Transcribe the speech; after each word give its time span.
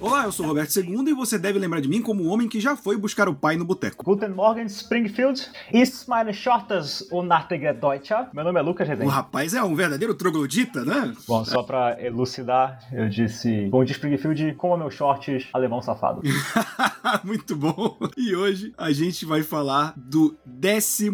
Olá, 0.00 0.24
eu 0.24 0.32
sou 0.32 0.46
o 0.46 0.48
Roberto 0.48 0.76
II 0.78 1.08
e 1.08 1.12
você 1.14 1.38
deve 1.38 1.58
lembrar 1.58 1.80
de 1.80 1.88
mim 1.88 2.00
como 2.00 2.22
um 2.22 2.28
homem 2.28 2.48
que 2.48 2.60
já 2.60 2.76
foi 2.76 2.96
buscar 2.96 3.28
o 3.28 3.34
pai 3.34 3.56
no 3.56 3.64
boteco. 3.64 4.04
Guten 4.04 4.28
Morgen, 4.28 4.66
Springfield. 4.66 5.42
Ist 5.72 6.06
meine 6.08 6.32
Shortes 6.32 7.08
unartige 7.10 7.72
Deutsche. 7.72 8.14
Meu 8.32 8.44
nome 8.44 8.60
é 8.60 8.62
Lucas 8.62 8.86
O 8.86 8.90
Rezende. 8.90 9.10
rapaz 9.10 9.54
é 9.54 9.62
um 9.62 9.74
verdadeiro 9.74 10.14
troglodita, 10.14 10.84
né? 10.84 11.12
Bom, 11.26 11.44
só 11.44 11.62
pra 11.62 11.96
elucidar, 12.00 12.78
eu 12.92 13.08
disse 13.08 13.66
Bom 13.68 13.84
dia, 13.84 13.92
Springfield, 13.94 14.54
coma 14.54 14.76
meus 14.76 14.94
shorts, 14.94 15.48
alemão 15.52 15.82
safado. 15.82 16.22
Muito 17.24 17.56
bom. 17.56 17.98
E 18.16 18.34
hoje 18.34 18.72
a 18.76 18.92
gente 18.92 19.24
vai 19.24 19.42
falar 19.42 19.92
do 19.96 20.36
11 20.46 21.10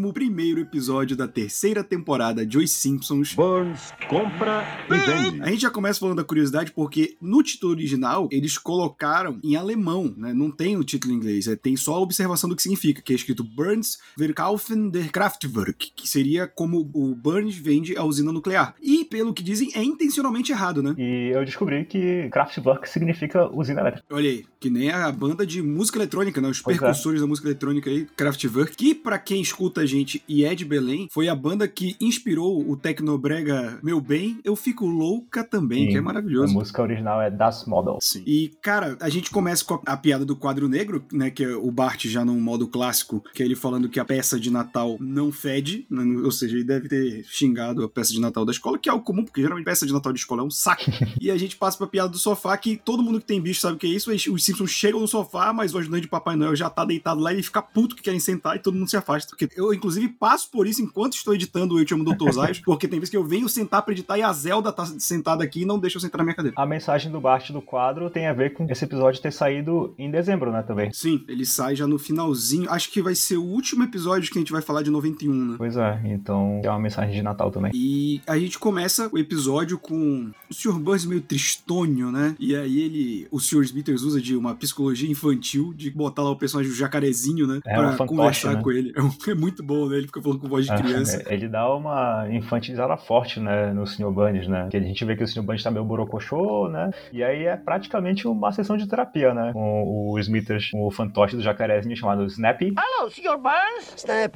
episódio 0.61 1.17
da 1.17 1.29
terceira 1.29 1.83
temporada 1.85 2.45
de 2.45 2.59
Os 2.59 2.71
Simpsons. 2.71 3.35
Burns 3.35 3.93
compra 4.09 4.65
e 4.91 4.95
vende. 4.99 5.43
A 5.43 5.47
gente 5.49 5.63
já 5.63 5.71
começa 5.71 6.01
falando 6.01 6.17
da 6.17 6.25
curiosidade 6.25 6.73
porque 6.73 7.17
no 7.23 7.43
título 7.43 7.73
original 7.73 8.29
eles 8.31 8.59
colocaram 8.59 9.39
em 9.43 9.57
alemão, 9.57 10.13
né? 10.17 10.35
Não 10.35 10.51
tem 10.51 10.77
o 10.77 10.85
título 10.85 11.15
em 11.15 11.17
inglês, 11.17 11.47
é, 11.47 11.57
tem 11.57 11.77
só 11.77 11.95
a 11.95 12.01
observação 12.01 12.51
do 12.51 12.57
que 12.57 12.63
significa, 12.63 13.01
que 13.01 13.13
é 13.13 13.17
escrito 13.17 13.45
Burns 13.45 13.99
verkaufen 14.17 14.91
der 14.91 15.11
Kraftwerk, 15.11 15.93
que 15.95 16.09
seria 16.09 16.47
como 16.47 16.81
o 16.93 17.15
Burns 17.15 17.57
vende 17.57 17.97
a 17.97 18.05
usina 18.05 18.33
nuclear. 18.33 18.75
E 18.83 19.02
pelo 19.13 19.35
que 19.35 19.43
dizem, 19.43 19.71
é 19.75 19.85
intencionalmente 19.85 20.53
errado, 20.53 20.83
né? 20.83 20.95
E 20.97 21.31
eu 21.35 21.45
descobri 21.45 21.85
que 21.85 22.31
Kraftwerk 22.31 22.89
significa 22.89 23.47
usina 23.55 23.83
elétrica. 23.83 24.07
Olha 24.11 24.31
aí, 24.31 24.45
que 24.59 24.71
nem 24.71 24.91
a 24.91 25.13
banda 25.13 25.45
de 25.47 25.61
música 25.63 25.99
eletrônica, 25.99 26.41
né? 26.41 26.49
Os 26.49 26.63
Pois 26.63 26.77
é. 26.79 26.81
percussores 26.81 27.21
da 27.21 27.27
música 27.27 27.49
eletrônica 27.49 27.91
aí, 27.91 28.07
Kraftwerk, 28.17 28.75
que 28.75 28.95
pra 28.95 29.19
quem 29.19 29.43
escuta 29.43 29.83
a 29.83 29.87
gente 29.87 30.23
e 30.27 30.47
é 30.47 30.55
de 30.55 30.65
Belém, 30.65 31.09
foi 31.11 31.29
a 31.29 31.35
banda 31.35 31.69
que 31.69 31.95
inspirou 32.01 32.67
o 32.67 32.75
Tecnobrega 32.77 33.79
Meu 33.83 34.01
Bem, 34.01 34.39
Eu 34.45 34.57
Fico 34.57 34.87
Louca 34.87 35.45
também, 35.45 35.85
Sim, 35.85 35.91
que 35.91 35.97
é 35.97 35.99
A 35.99 36.03
maravilhoso. 36.03 36.55
música 36.55 36.81
original 36.81 37.21
é 37.21 37.31
Das 37.31 37.67
Model. 37.67 37.99
Sim. 38.01 38.23
E, 38.27 38.51
cara, 38.63 38.97
a 39.01 39.09
gente 39.11 39.31
começa 39.31 39.63
com 39.65 39.75
a, 39.75 39.81
a 39.93 39.97
piada 39.97 40.25
do 40.25 40.35
quadro 40.37 40.69
negro, 40.69 41.05
né? 41.13 41.31
Que 41.31 41.45
é 41.45 41.55
o 41.55 41.71
Bart 41.71 42.07
já 42.07 42.25
num 42.25 42.41
modo 42.41 42.67
clássico, 42.67 43.23
que 43.35 43.43
é 43.43 43.47
ele 43.47 43.57
falando 43.57 43.89
que 43.89 44.01
a 44.01 44.05
peça 44.05 44.41
de 44.41 44.51
Natal 44.51 44.97
não 45.01 45.31
fede, 45.31 45.87
né, 45.91 46.03
ou 46.25 46.31
seja, 46.31 46.55
ele 46.57 46.65
deve 46.65 46.89
ter 46.89 47.25
xingado 47.25 47.85
a 47.85 47.89
peça 47.89 48.13
de 48.13 48.21
Natal 48.21 48.45
da 48.45 48.53
escola, 48.53 48.79
que 48.79 48.89
é 48.89 48.93
algo 48.93 49.02
comum, 49.03 49.25
porque 49.25 49.41
geralmente 49.41 49.65
peça 49.65 49.87
de 49.87 49.93
Natal 49.93 50.13
de 50.13 50.21
escola 50.21 50.43
é 50.43 50.45
um 50.45 50.51
saco. 50.51 50.85
e 51.21 51.31
a 51.31 51.37
gente 51.37 51.57
passa 51.57 51.79
pra 51.79 51.87
piada 51.87 52.09
do 52.09 52.19
sofá, 52.19 52.57
que 52.57 52.77
todo 52.77 53.03
mundo 53.03 53.21
que 53.21 53.27
tem 53.27 53.41
bicho 53.41 53.61
sabe 53.61 53.77
o 53.77 53.79
que 53.79 53.87
é 53.87 53.91
isso. 53.91 54.11
Os 54.11 54.45
Simpsons 54.45 54.71
chegam 54.71 55.01
no 55.01 55.09
sofá, 55.09 55.53
mas 55.53 55.75
o 55.75 55.79
ajudante 55.79 56.03
de 56.03 56.09
Papai 56.09 56.37
Noel 56.37 56.57
já 56.57 56.71
tá 56.71 56.85
deitado 56.85 57.21
lá 57.21 57.33
e 57.33 57.37
ele 57.37 57.43
fica 57.43 57.63
puto 57.63 57.97
que 57.97 58.03
querem 58.03 58.21
sentar 58.21 58.57
e 58.57 58.59
todo 58.59 58.75
mundo 58.75 58.89
se 58.89 58.97
afasta. 58.97 59.31
Porque 59.31 59.49
eu, 59.57 59.73
inclusive, 59.73 60.09
passo 60.09 60.51
por 60.51 60.67
isso 60.67 60.83
enquanto 60.83 61.15
estou 61.15 61.35
editando 61.35 61.75
o 61.75 61.79
Eu 61.79 61.85
Te 61.85 61.95
Amo 61.95 62.05
Dr. 62.05 62.31
Zayas, 62.33 62.59
porque 62.65 62.89
tem 62.89 62.99
vezes 62.99 63.11
que 63.11 63.17
eu 63.17 63.25
venho 63.25 63.49
sentar 63.49 63.83
pra 63.83 63.93
editar 63.93 64.19
e 64.19 64.23
a 64.23 64.33
Zelda 64.33 64.73
tá 64.73 64.87
sentada 64.87 65.43
aqui 65.45 65.63
e 65.63 65.65
não 65.65 65.79
deixa 65.79 65.97
eu 65.97 66.01
sentar 66.01 66.19
na 66.19 66.25
minha 66.25 66.37
cadeira. 66.37 66.55
A 66.59 66.67
mensagem 66.67 67.11
do 67.11 67.21
Bart 67.21 67.51
do 67.51 67.63
quadro 67.63 68.11
tem 68.11 68.27
a 68.27 68.33
ver 68.33 68.53
com 68.53 68.67
esse 68.71 68.85
episódio 68.85 69.21
ter 69.21 69.33
saído 69.33 69.95
em 69.99 70.11
dezembro, 70.11 70.51
né, 70.53 70.63
também. 70.63 70.93
Sim, 70.93 71.25
ele 71.29 71.45
sai 71.45 71.75
já 71.77 71.87
no 71.87 71.99
finalzinho. 71.99 72.71
Acho 72.71 72.91
que 72.91 73.01
vai 73.03 73.15
ser 73.15 73.37
o 73.37 73.45
último 73.45 73.85
episódio 73.85 74.31
que 74.31 74.39
a 74.39 74.41
gente 74.41 74.53
vai 74.53 74.63
falar 74.63 74.83
de 74.83 74.91
91, 74.91 75.33
né? 75.33 75.55
Pois 75.57 75.77
é, 75.77 76.01
então 76.05 76.61
é 76.63 76.69
uma 76.69 76.79
mensagem 76.79 77.15
de 77.15 77.23
Natal 77.23 77.51
também. 77.51 77.73
E 77.75 78.21
a 78.27 78.39
gente 78.39 78.59
começa 78.59 78.92
o 79.13 79.19
episódio 79.19 79.79
com 79.79 80.31
o 80.51 80.55
Sr. 80.55 80.79
Burns 80.79 81.05
meio 81.05 81.21
tristonho, 81.21 82.11
né? 82.11 82.35
E 82.39 82.55
aí 82.55 82.81
ele, 82.81 83.29
o 83.31 83.39
Sr. 83.39 83.63
Smithers 83.63 84.03
usa 84.03 84.21
de 84.21 84.37
uma 84.37 84.55
psicologia 84.55 85.11
infantil, 85.11 85.73
de 85.75 85.91
botar 85.91 86.23
lá 86.23 86.31
o 86.31 86.37
personagem 86.37 86.71
do 86.71 86.77
jacarezinho, 86.77 87.47
né? 87.47 87.61
É, 87.65 87.75
pra 87.75 87.89
um 87.89 87.93
fantoche, 87.93 88.09
conversar 88.09 88.55
né? 88.57 88.63
com 88.63 88.71
ele. 88.71 88.93
É, 89.29 89.35
muito 89.35 89.63
bom, 89.63 89.89
né? 89.89 89.99
Ele 89.99 90.07
fica 90.07 90.21
falando 90.21 90.41
com 90.41 90.49
voz 90.49 90.67
de 90.67 90.75
criança. 90.75 91.23
É, 91.27 91.33
ele 91.35 91.49
dá 91.49 91.73
uma 91.75 92.27
infantilizada 92.31 92.97
forte, 92.97 93.39
né, 93.39 93.73
no 93.73 93.87
Sr. 93.87 94.11
Bunny, 94.11 94.49
né? 94.49 94.69
Que 94.71 94.77
a 94.77 94.81
gente 94.81 95.05
vê 95.05 95.17
que 95.17 95.23
o 95.23 95.29
Sr. 95.29 95.43
Bunny 95.43 95.63
tá 95.63 95.71
meio 95.71 95.85
borocochô, 95.85 96.69
né? 96.69 96.91
E 97.13 97.23
aí 97.23 97.45
é 97.45 97.57
praticamente 97.57 98.27
uma 98.27 98.53
sessão 98.53 98.77
de 98.77 98.87
terapia, 98.87 99.33
né? 99.33 99.53
Com 99.53 99.85
o 99.85 100.19
Smithers, 100.19 100.71
com 100.71 100.87
o 100.87 100.91
fantoche 100.91 101.37
do 101.37 101.43
jacarezinho 101.43 101.97
chamado 101.97 102.25
Snappy. 102.27 102.75
Alô, 102.77 103.11
Sr. 103.11 103.39
Burns? 103.39 103.95
Snap, 103.97 104.35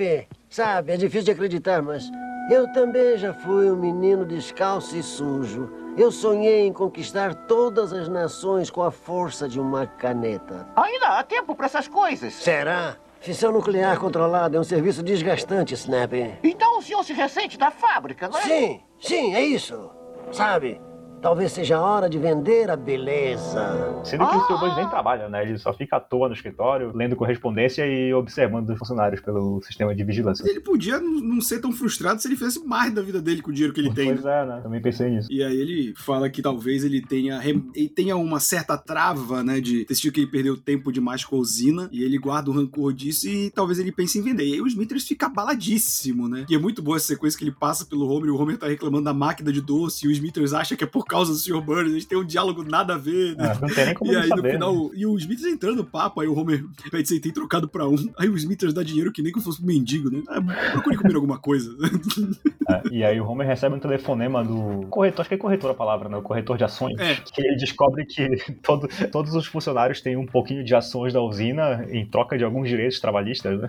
sabe, 0.49 0.93
é 0.93 0.97
difícil 0.97 1.25
de 1.25 1.31
acreditar, 1.33 1.83
mas 1.83 2.11
eu 2.51 2.71
também 2.73 3.17
já 3.19 3.33
fui 3.35 3.71
um 3.71 3.77
menino 3.77 4.25
descalço 4.25 4.97
e 4.97 5.03
sujo. 5.03 5.71
Eu 5.97 6.13
sonhei 6.13 6.67
em 6.67 6.73
conquistar 6.73 7.35
todas 7.47 7.93
as 7.93 8.09
nações 8.09 8.71
com 8.71 8.83
a 8.83 8.91
força 8.91 9.49
de 9.49 9.59
uma 9.59 9.87
caneta. 9.87 10.67
Ainda 10.77 11.19
há 11.19 11.23
tempo 11.23 11.55
para 11.55 11.67
essas 11.67 11.89
coisas. 11.89 12.35
Será? 12.35 12.97
Fissão 13.19 13.51
nuclear 13.51 13.99
controlada 13.99 14.57
é 14.57 14.61
um 14.61 14.65
serviço 14.65 15.03
desgastante, 15.03 15.75
Snap. 15.75 16.13
Então 16.45 16.79
o 16.79 16.83
senhor 16.83 17.03
se 17.03 17.13
ressente 17.13 17.59
da 17.59 17.71
fábrica, 17.71 18.29
não 18.29 18.39
é? 18.39 18.43
Sim, 18.43 18.81
sim, 19.01 19.35
é 19.35 19.43
isso. 19.43 19.91
Sabe, 20.31 20.81
talvez 21.21 21.53
seja 21.53 21.77
a 21.77 21.81
hora 21.83 22.09
de 22.09 22.19
vender 22.19 22.71
a 22.71 22.77
beleza. 22.77 24.01
Sendo 24.05 24.27
que 24.29 24.37
o 24.37 24.47
Sr. 24.47 24.61
Bunny 24.61 24.77
nem 24.77 24.89
trabalha, 24.89 25.29
né? 25.29 25.43
Ele 25.43 25.59
só 25.59 25.73
fica 25.73 25.97
à 25.97 26.01
toa 26.01 26.29
no 26.29 26.35
escritório, 26.35 26.93
lendo 26.95 27.17
correspondência 27.17 27.87
e 27.87 28.13
observando 28.15 28.71
os 28.71 28.79
funcionários 28.79 29.21
pelo 29.21 29.61
sistema 29.63 29.95
de 29.95 30.05
vigilância. 30.05 30.49
Ele 30.49 30.61
podia 30.61 31.01
não 31.01 31.41
ser 31.41 31.61
tão 31.61 31.73
frustrado 31.73 32.21
se 32.21 32.29
ele 32.29 32.37
fizesse 32.37 32.65
mais 32.65 32.93
da 32.95 33.03
vida 33.03 33.21
dele 33.21 33.43
com 33.43 33.51
o 33.51 33.53
dinheiro 33.53 33.73
que 33.75 33.81
ele 33.81 33.93
tem. 33.93 34.13
Pois 34.15 34.25
é, 34.27 34.47
né? 34.47 34.61
Também 34.63 34.81
pensei 34.81 35.11
nisso. 35.11 35.29
E 35.31 35.43
aí 35.43 35.57
ele 35.57 35.95
fala 35.97 36.29
que 36.31 36.41
talvez 36.43 36.85
ele 36.85 37.01
tenha, 37.03 37.39
rem- 37.39 37.69
ele 37.75 37.89
tenha 37.89 38.17
uma 38.17 38.39
certa 38.41 38.77
trava, 38.77 39.43
né, 39.43 39.61
de 39.61 39.85
ter 39.85 39.95
sentido 39.95 40.13
que 40.13 40.21
ele 40.21 40.31
perdeu 40.31 40.57
tempo 40.57 40.93
demais 40.93 41.25
com 41.25 41.37
a 41.37 41.39
usina, 41.39 41.89
e 41.91 42.03
ele 42.03 42.19
guarda 42.19 42.51
o 42.51 42.55
rancor 42.55 42.93
disso 42.93 43.29
e 43.29 43.51
talvez 43.51 43.79
ele 43.79 43.91
pense 43.93 44.19
em 44.19 44.23
vender. 44.23 44.45
E 44.47 44.55
aí 44.55 44.61
o 44.61 44.67
Smithers 44.67 45.07
fica 45.07 45.27
abaladíssimo, 45.27 46.29
né? 46.29 46.45
E 46.49 46.55
é 46.55 46.59
muito 46.59 46.83
boa 46.83 46.97
essa 46.97 47.07
sequência 47.07 47.39
que 47.39 47.45
ele 47.45 47.53
passa 47.53 47.85
pelo 47.85 48.07
Homer 48.09 48.29
e 48.29 48.31
o 48.31 48.37
Homer 48.37 48.57
tá 48.59 48.67
reclamando 48.69 49.05
da 49.05 49.15
máquina 49.15 49.53
de 49.53 49.61
doce 49.61 50.05
e 50.07 50.09
o 50.09 50.13
Smithers 50.13 50.53
acha 50.53 50.77
que 50.77 50.85
é 50.85 50.87
por 50.87 51.06
causa 51.09 51.33
do 51.33 51.39
Sr. 51.39 51.61
Burns, 51.61 51.91
eles 51.91 52.05
têm 52.05 52.19
um 52.19 52.25
diálogo 52.25 52.63
nada 52.63 52.95
a 52.95 52.99
ver, 52.99 53.37
né? 53.37 53.53
Ah, 53.55 53.59
não 53.61 53.69
tem 53.69 53.85
nem 53.87 53.95
como 53.95 54.13
E 54.13 54.17
aí, 54.17 54.29
no 54.29 54.37
saber, 54.37 54.53
final, 54.53 54.75
né? 54.85 54.91
e 54.95 55.07
o 55.07 55.17
Smithers 55.17 55.53
entrando 55.53 55.77
no 55.77 55.85
papo, 55.85 56.21
aí 56.21 56.29
o 56.29 56.37
Homer 56.39 56.65
pede 56.91 57.09
se 57.09 57.15
ele 57.15 57.21
tem 57.21 57.33
trocado 57.33 57.69
pra 57.69 57.89
um. 57.89 57.97
Aí 58.19 58.29
o 58.29 58.37
Smithers 58.37 58.73
dá 58.75 58.83
dinheiro 58.83 59.13
que 59.13 59.23
nem 59.23 59.33
que 59.33 59.41
fosse 59.41 59.63
um 59.63 59.67
mendigo, 59.67 60.11
né? 60.11 60.23
Ah, 60.29 60.41
procure 60.73 60.97
comer 60.97 61.15
alguma 61.15 61.39
coisa. 61.39 61.71
É, 62.69 62.83
e 62.91 63.05
aí 63.05 63.21
o 63.21 63.25
Homer 63.25 63.47
recebe 63.47 63.77
um 63.77 63.79
telefonema 63.79 64.43
do 64.45 64.89
corretor, 64.89 65.21
acho 65.21 65.29
que 65.29 65.37
é 65.37 65.39
corretor 65.39 65.71
a 65.71 65.75
palavra, 65.75 66.09
né? 66.09 66.17
O 66.17 66.23
corretor 66.23 66.59
de 66.59 66.65
ações. 66.65 66.99
É. 66.99 67.15
Que 67.15 67.41
ele 67.41 67.55
descobre 67.55 68.05
que 68.05 68.27
todo- 68.61 68.89
todos 69.13 69.37
os 69.37 69.47
funcionários 69.47 70.01
têm 70.01 70.17
um 70.17 70.27
pouquinho 70.27 70.65
de 70.65 70.75
ações 70.75 71.13
da 71.13 71.21
usina 71.23 71.87
em 71.89 72.05
troca 72.05 72.37
de 72.37 72.43
alguns 72.43 72.69
direitos 72.69 72.99
trabalhistas, 72.99 73.61
né? 73.61 73.69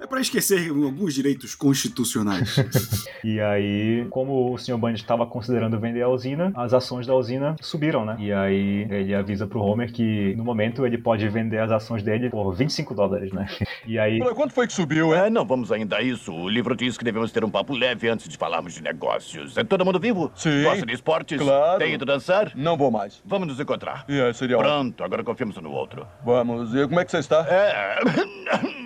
É 0.00 0.06
pra 0.08 0.20
esquecer 0.20 0.68
alguns 0.70 1.14
direitos 1.14 1.54
constitucionais. 1.54 2.56
E 3.24 3.38
aí, 3.40 4.04
como 4.10 4.52
o 4.52 4.58
Sr. 4.58 4.76
Bunny 4.76 4.94
estava 4.96 5.24
considerando 5.24 5.78
vender 5.78 6.02
a 6.02 6.08
usina, 6.08 6.31
as 6.54 6.74
ações 6.74 7.06
da 7.06 7.14
usina 7.14 7.56
subiram, 7.60 8.04
né? 8.04 8.16
E 8.18 8.32
aí 8.32 8.86
ele 8.90 9.14
avisa 9.14 9.46
pro 9.46 9.60
Homer 9.60 9.92
que 9.92 10.34
no 10.36 10.44
momento 10.44 10.84
ele 10.86 10.98
pode 10.98 11.26
vender 11.28 11.58
as 11.58 11.70
ações 11.70 12.02
dele 12.02 12.30
por 12.30 12.52
25 12.52 12.94
dólares, 12.94 13.32
né? 13.32 13.46
E 13.84 13.98
aí. 13.98 14.20
Quanto 14.34 14.54
foi 14.54 14.66
que 14.66 14.72
subiu, 14.72 15.12
é? 15.14 15.22
É, 15.26 15.30
não 15.30 15.44
vamos 15.44 15.70
ainda 15.70 15.96
a 15.96 16.02
isso. 16.02 16.32
O 16.32 16.48
livro 16.48 16.74
diz 16.74 16.98
que 16.98 17.04
devemos 17.04 17.30
ter 17.30 17.44
um 17.44 17.50
papo 17.50 17.74
leve 17.74 18.08
antes 18.08 18.28
de 18.28 18.36
falarmos 18.36 18.74
de 18.74 18.82
negócios. 18.82 19.56
É 19.56 19.62
todo 19.62 19.84
mundo 19.84 20.00
vivo? 20.00 20.32
Sim. 20.34 20.64
Gosta 20.64 20.84
de 20.84 20.92
esportes? 20.92 21.40
Claro. 21.40 21.78
Tem 21.78 21.94
ido 21.94 22.04
dançar? 22.04 22.52
Não 22.56 22.76
vou 22.76 22.90
mais. 22.90 23.22
Vamos 23.24 23.46
nos 23.46 23.60
encontrar. 23.60 24.04
É, 24.08 24.32
seria 24.32 24.58
ótimo. 24.58 24.72
Pronto, 24.72 25.04
agora 25.04 25.22
confiamos 25.22 25.56
um 25.56 25.60
no 25.60 25.70
outro. 25.70 26.06
Vamos. 26.24 26.74
E 26.74 26.86
como 26.88 26.98
é 26.98 27.04
que 27.04 27.10
você 27.12 27.18
está? 27.18 27.46
É. 27.48 27.98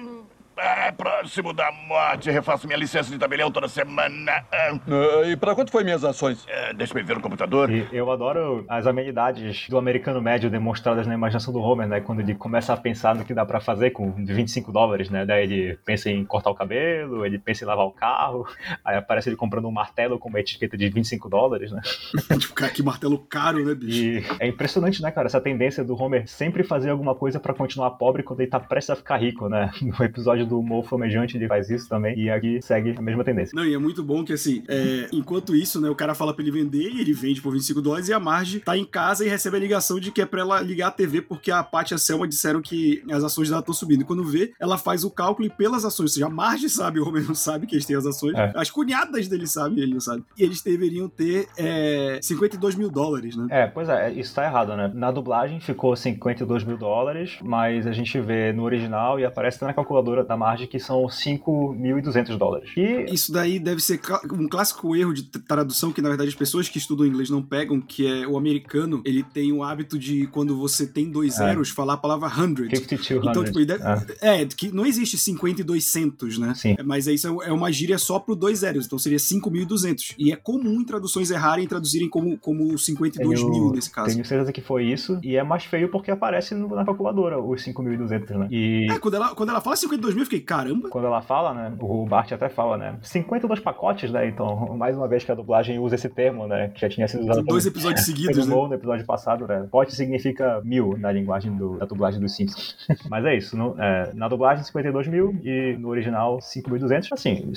É 0.58 0.90
próximo 0.92 1.52
da 1.52 1.70
morte. 1.86 2.30
Refaço 2.30 2.66
minha 2.66 2.78
licença 2.78 3.10
de 3.10 3.18
tabelião 3.18 3.50
toda 3.50 3.68
semana. 3.68 4.44
É, 4.50 4.70
Ah, 4.70 5.26
e 5.26 5.36
pra 5.36 5.54
quanto 5.54 5.70
foi 5.70 5.84
minhas 5.84 6.02
ações? 6.04 6.44
é, 6.48 6.72
deixa 6.72 6.98
eu 6.98 7.04
ver 7.04 7.18
o 7.18 7.20
computador. 7.20 7.70
E 7.70 7.86
eu 7.92 8.10
adoro 8.10 8.64
as 8.68 8.86
amenidades 8.86 9.68
do 9.68 9.76
americano 9.76 10.20
médio 10.22 10.48
demonstradas 10.50 11.06
na 11.06 11.14
imaginação 11.14 11.52
do 11.52 11.60
Homer, 11.60 11.86
né? 11.86 12.00
Quando 12.00 12.20
ele 12.20 12.34
começa 12.34 12.72
a 12.72 12.76
pensar 12.76 13.14
no 13.14 13.24
que 13.24 13.34
dá 13.34 13.44
pra 13.44 13.60
fazer 13.60 13.90
com 13.90 14.10
25 14.12 14.72
dólares, 14.72 15.10
né? 15.10 15.26
Daí 15.26 15.42
ele 15.44 15.78
pensa 15.84 16.10
em 16.10 16.24
cortar 16.24 16.50
o 16.50 16.54
cabelo, 16.54 17.26
ele 17.26 17.38
pensa 17.38 17.64
em 17.64 17.66
lavar 17.66 17.86
o 17.86 17.90
carro, 17.92 18.46
aí 18.84 18.96
aparece 18.96 19.28
ele 19.28 19.36
comprando 19.36 19.66
um 19.68 19.72
martelo 19.72 20.18
com 20.18 20.28
uma 20.28 20.40
etiqueta 20.40 20.76
de 20.76 20.88
25 20.88 21.28
dólares, 21.28 21.70
né? 21.70 21.80
tipo, 22.38 22.54
cara, 22.54 22.72
que 22.72 22.82
martelo 22.82 23.18
caro, 23.18 23.64
né, 23.64 23.74
bicho? 23.74 23.98
E 23.98 24.24
é 24.40 24.46
impressionante, 24.46 25.02
né, 25.02 25.10
cara? 25.10 25.26
Essa 25.26 25.40
tendência 25.40 25.84
do 25.84 26.00
Homer 26.00 26.26
sempre 26.26 26.62
fazer 26.64 26.90
alguma 26.90 27.14
coisa 27.14 27.38
pra 27.38 27.52
continuar 27.52 27.90
pobre 27.92 28.22
quando 28.22 28.40
ele 28.40 28.50
tá 28.50 28.58
prestes 28.58 28.90
a 28.90 28.96
ficar 28.96 29.18
rico, 29.18 29.48
né? 29.48 29.70
No 29.86 30.04
episódio 30.04 30.45
do 30.46 30.62
novo 30.62 30.86
flamejante, 30.88 31.36
ele 31.36 31.46
faz 31.48 31.68
isso 31.70 31.88
também. 31.88 32.18
E 32.18 32.30
aqui 32.30 32.60
segue 32.62 32.94
a 32.96 33.02
mesma 33.02 33.24
tendência. 33.24 33.54
Não, 33.54 33.64
e 33.64 33.74
é 33.74 33.78
muito 33.78 34.02
bom 34.02 34.24
que 34.24 34.32
assim, 34.32 34.62
é, 34.68 35.08
enquanto 35.12 35.54
isso, 35.54 35.80
né, 35.80 35.88
o 35.90 35.94
cara 35.94 36.14
fala 36.14 36.32
pra 36.32 36.42
ele 36.42 36.50
vender 36.52 36.88
e 36.90 37.00
ele 37.00 37.12
vende 37.12 37.40
por 37.40 37.52
25 37.52 37.80
dólares 37.82 38.08
e 38.08 38.12
a 38.12 38.20
Marge 38.20 38.60
tá 38.60 38.76
em 38.76 38.84
casa 38.84 39.24
e 39.24 39.28
recebe 39.28 39.56
a 39.56 39.60
ligação 39.60 39.98
de 40.00 40.10
que 40.10 40.20
é 40.22 40.26
pra 40.26 40.40
ela 40.40 40.60
ligar 40.60 40.88
a 40.88 40.90
TV 40.90 41.20
porque 41.22 41.50
a 41.50 41.62
Paty 41.62 41.92
e 41.92 41.96
a 41.96 41.98
Selma 41.98 42.26
disseram 42.26 42.60
que 42.62 43.02
as 43.10 43.22
ações 43.24 43.48
dela 43.48 43.60
estão 43.60 43.74
subindo. 43.74 44.02
E 44.02 44.04
quando 44.04 44.24
vê, 44.24 44.52
ela 44.60 44.78
faz 44.78 45.04
o 45.04 45.10
cálculo 45.10 45.46
e 45.46 45.50
pelas 45.50 45.84
ações, 45.84 46.10
ou 46.10 46.14
seja, 46.14 46.26
a 46.26 46.30
Marge 46.30 46.68
sabe, 46.68 47.00
o 47.00 47.06
Homer 47.08 47.26
não 47.26 47.34
sabe 47.34 47.66
que 47.66 47.74
eles 47.74 47.86
têm 47.86 47.96
as 47.96 48.06
ações, 48.06 48.34
É. 48.34 48.52
as 48.54 48.70
cunhadas 48.70 49.28
dele 49.28 49.46
sabem, 49.46 49.82
ele 49.82 49.92
não 49.94 50.00
sabe. 50.00 50.22
E 50.38 50.42
eles 50.42 50.62
deveriam 50.62 51.08
ter 51.08 51.48
é, 51.58 52.18
52 52.22 52.74
mil 52.74 52.90
dólares, 52.90 53.36
né? 53.36 53.46
É, 53.50 53.66
pois 53.66 53.88
é, 53.88 54.12
isso 54.12 54.34
tá 54.34 54.44
errado, 54.44 54.76
né? 54.76 54.90
Na 54.94 55.10
dublagem 55.10 55.60
ficou 55.60 55.94
52 55.96 56.64
mil 56.64 56.76
dólares, 56.76 57.38
mas 57.42 57.86
a 57.86 57.92
gente 57.92 58.18
vê 58.20 58.52
no 58.52 58.62
original 58.64 59.18
e 59.18 59.24
aparece 59.24 59.62
na 59.64 59.72
calculadora 59.72 60.24
margem 60.36 60.66
que 60.66 60.78
são 60.78 61.08
5.200 61.08 62.36
dólares. 62.36 62.70
E 62.76 63.06
Isso 63.12 63.32
daí 63.32 63.58
deve 63.58 63.80
ser 63.80 64.00
um 64.32 64.48
clássico 64.48 64.94
erro 64.96 65.12
de 65.12 65.22
tradução 65.24 65.92
que, 65.92 66.02
na 66.02 66.08
verdade, 66.08 66.28
as 66.28 66.34
pessoas 66.34 66.68
que 66.68 66.78
estudam 66.78 67.06
inglês 67.06 67.30
não 67.30 67.42
pegam, 67.42 67.80
que 67.80 68.06
é 68.06 68.26
o 68.26 68.36
americano, 68.36 69.02
ele 69.04 69.22
tem 69.22 69.52
o 69.52 69.62
hábito 69.62 69.98
de, 69.98 70.26
quando 70.28 70.56
você 70.56 70.86
tem 70.86 71.10
dois 71.10 71.34
É. 71.40 71.46
zeros, 71.46 71.70
falar 71.70 71.94
a 71.94 71.96
palavra 71.96 72.28
hundred. 72.28 72.76
5200. 72.76 73.28
Então, 73.30 73.44
tipo, 73.44 73.64
deve- 73.64 73.82
É. 74.20 74.42
é, 74.42 74.46
que 74.46 74.72
não 74.72 74.84
existe 74.86 75.16
52 75.18 75.84
centos, 75.86 76.38
né? 76.38 76.54
Sim. 76.54 76.76
Mas 76.84 77.06
isso 77.06 77.42
é 77.42 77.52
uma 77.52 77.70
gíria 77.72 77.98
só 77.98 78.18
pro 78.18 78.34
dois 78.36 78.58
zeros, 78.60 78.86
então 78.86 78.98
seria 78.98 79.18
5.200. 79.18 80.14
E 80.18 80.32
é 80.32 80.36
comum 80.36 80.80
em 80.80 80.84
traduções 80.84 81.30
errarem 81.30 81.64
e 81.64 81.68
traduzirem 81.68 82.08
como, 82.08 82.36
como 82.38 82.76
52 82.78 83.40
Tenho- 83.40 83.50
mil 83.52 83.70
nesse 83.72 83.90
caso. 83.90 84.12
Tenho 84.12 84.24
certeza 84.24 84.52
que 84.52 84.60
foi 84.60 84.84
isso. 84.84 85.18
E 85.22 85.36
é 85.36 85.42
mais 85.42 85.64
feio 85.64 85.88
porque 85.90 86.10
aparece 86.10 86.54
na 86.54 86.84
calculadora 86.84 87.40
os 87.40 87.62
5.200, 87.62 88.36
né? 88.38 88.48
E 88.50 88.86
É, 88.90 88.98
quando 88.98 89.14
ela, 89.14 89.34
quando 89.34 89.50
ela 89.50 89.60
fala 89.60 89.76
52 89.76 90.14
mil, 90.14 90.25
eu 90.26 90.30
fiquei, 90.30 90.40
caramba. 90.40 90.88
quando 90.88 91.06
ela 91.06 91.22
fala, 91.22 91.54
né? 91.54 91.72
O 91.80 92.04
Bart 92.06 92.30
até 92.32 92.48
fala, 92.48 92.76
né? 92.76 92.98
52 93.02 93.60
pacotes, 93.60 94.10
né? 94.10 94.28
Então, 94.28 94.76
mais 94.76 94.96
uma 94.96 95.06
vez 95.08 95.24
que 95.24 95.32
a 95.32 95.34
dublagem 95.34 95.78
usa 95.78 95.94
esse 95.94 96.08
termo, 96.08 96.46
né? 96.46 96.68
Que 96.68 96.80
já 96.80 96.88
tinha 96.88 97.06
sido 97.08 97.22
usado 97.24 97.42
Dois 97.42 97.66
episódios 97.66 98.04
seguidos, 98.06 98.46
né? 98.46 98.54
No 98.54 98.72
episódio 98.74 99.04
passado, 99.06 99.46
né? 99.46 99.66
Pote 99.70 99.94
significa 99.94 100.60
mil 100.64 100.96
na 100.98 101.10
linguagem 101.12 101.54
do, 101.56 101.78
da 101.78 101.86
dublagem 101.86 102.20
dos 102.20 102.34
Simpsons. 102.34 102.76
Mas 103.08 103.24
é 103.24 103.36
isso. 103.36 103.56
no- 103.56 103.74
é, 103.80 104.12
na 104.14 104.28
dublagem, 104.28 104.64
52 104.64 105.08
mil 105.08 105.38
e 105.44 105.76
no 105.78 105.88
original, 105.88 106.38
5.200. 106.38 107.12
Assim, 107.12 107.50